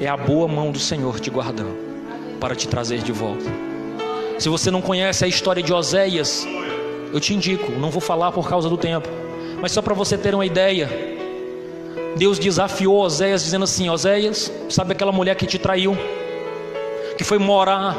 é 0.01 0.09
a 0.09 0.17
boa 0.17 0.47
mão 0.47 0.71
do 0.71 0.79
Senhor 0.79 1.19
te 1.21 1.31
guardando 1.31 1.77
para 2.39 2.55
te 2.55 2.67
trazer 2.69 2.99
de 2.99 3.13
volta. 3.13 3.45
Se 4.39 4.49
você 4.49 4.71
não 4.71 4.83
conhece 4.83 5.25
a 5.25 5.29
história 5.29 5.63
de 5.63 5.73
Oséias, 5.73 6.47
eu 7.13 7.21
te 7.21 7.33
indico, 7.33 7.71
não 7.73 7.91
vou 7.91 8.01
falar 8.01 8.33
por 8.33 8.49
causa 8.49 8.69
do 8.69 8.77
tempo, 8.77 9.09
mas 9.61 9.73
só 9.73 9.81
para 9.81 9.95
você 9.95 10.19
ter 10.19 10.35
uma 10.35 10.45
ideia. 10.45 11.12
Deus 12.17 12.39
desafiou 12.39 13.01
Oséias 13.01 13.43
dizendo 13.43 13.65
assim: 13.65 13.89
Oséias, 13.89 14.53
sabe 14.69 14.93
aquela 14.93 15.13
mulher 15.13 15.35
que 15.35 15.47
te 15.47 15.59
traiu, 15.59 15.97
que 17.17 17.25
foi 17.25 17.39
morar 17.39 17.97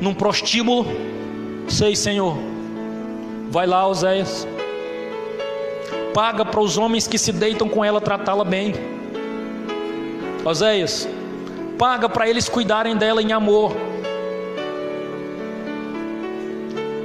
num 0.00 0.14
prostíbulo? 0.14 0.86
Sei, 1.68 1.96
Senhor. 1.96 2.36
Vai 3.50 3.66
lá, 3.66 3.86
Oséias. 3.86 4.46
Paga 6.14 6.44
para 6.44 6.60
os 6.60 6.76
homens 6.76 7.06
que 7.06 7.18
se 7.18 7.32
deitam 7.32 7.68
com 7.68 7.84
ela 7.84 8.00
tratá-la 8.00 8.44
bem. 8.44 8.74
Oséias, 10.44 11.08
paga 11.78 12.08
para 12.08 12.28
eles 12.28 12.48
cuidarem 12.48 12.96
dela 12.96 13.22
em 13.22 13.32
amor. 13.32 13.72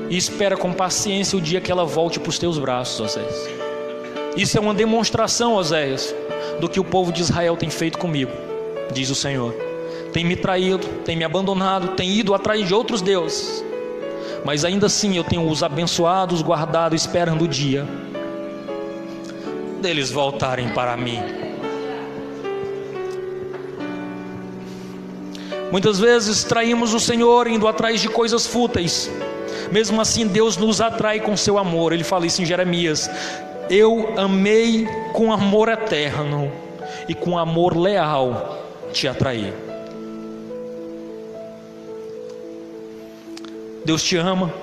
e 0.09 0.17
espera 0.17 0.55
com 0.55 0.73
paciência 0.73 1.37
o 1.37 1.41
dia 1.41 1.59
que 1.59 1.71
ela 1.71 1.85
volte 1.85 2.19
para 2.19 2.29
os 2.29 2.39
teus 2.39 2.57
braços, 2.57 2.99
Oséias. 2.99 3.56
Isso 4.37 4.55
é 4.55 4.61
uma 4.61 4.73
demonstração, 4.73 5.55
Oséias, 5.55 6.13
do 6.61 6.69
que 6.69 6.79
o 6.79 6.83
povo 6.83 7.11
de 7.11 7.21
Israel 7.21 7.57
tem 7.57 7.71
feito 7.71 7.97
comigo, 7.97 8.31
diz 8.93 9.09
o 9.09 9.15
Senhor. 9.15 9.51
Tem 10.13 10.23
me 10.23 10.35
traído, 10.35 10.87
tem 11.03 11.17
me 11.17 11.23
abandonado, 11.23 11.95
tem 11.95 12.11
ido 12.11 12.35
atrás 12.35 12.65
de 12.65 12.73
outros 12.73 13.01
deuses, 13.01 13.65
mas 14.45 14.63
ainda 14.63 14.85
assim 14.85 15.17
eu 15.17 15.23
tenho 15.23 15.49
os 15.49 15.63
abençoados 15.63 16.43
guardado, 16.43 16.95
esperando 16.95 17.45
o 17.45 17.47
dia 17.47 17.85
deles 19.81 20.11
voltarem 20.11 20.69
para 20.69 20.95
mim. 20.95 21.19
Muitas 25.71 25.99
vezes 25.99 26.43
traímos 26.43 26.93
o 26.93 26.99
Senhor 26.99 27.47
indo 27.47 27.67
atrás 27.67 27.99
de 27.99 28.07
coisas 28.07 28.47
fúteis. 28.47 29.11
Mesmo 29.71 29.99
assim, 29.99 30.25
Deus 30.25 30.55
nos 30.55 30.79
atrai 30.79 31.19
com 31.19 31.35
seu 31.35 31.57
amor. 31.57 31.91
Ele 31.91 32.03
fala 32.03 32.25
isso 32.25 32.41
em 32.41 32.45
Jeremias: 32.45 33.09
Eu 33.69 34.17
amei 34.17 34.87
com 35.13 35.31
amor 35.31 35.67
eterno 35.67 36.51
e 37.07 37.13
com 37.13 37.37
amor 37.37 37.75
leal 37.75 38.65
te 38.93 39.07
atraí. 39.07 39.53
Deus 43.83 44.03
te 44.03 44.17
ama 44.17 44.53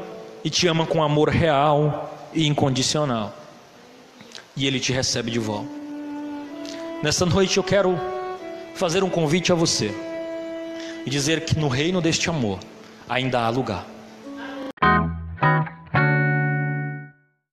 e 0.42 0.50
te 0.50 0.66
ama 0.66 0.86
com 0.86 1.02
amor 1.02 1.28
real 1.28 2.28
e 2.32 2.46
incondicional. 2.46 3.34
E 4.56 4.66
Ele 4.66 4.80
te 4.80 4.92
recebe 4.92 5.30
de 5.30 5.38
volta. 5.38 5.68
Nesta 7.02 7.26
noite 7.26 7.58
eu 7.58 7.62
quero 7.62 7.98
fazer 8.74 9.04
um 9.04 9.10
convite 9.10 9.52
a 9.52 9.54
você 9.54 9.94
e 11.04 11.10
dizer 11.10 11.44
que 11.44 11.58
no 11.58 11.68
reino 11.68 12.00
deste 12.00 12.30
amor 12.30 12.58
ainda 13.08 13.40
há 13.40 13.50
lugar. 13.50 13.93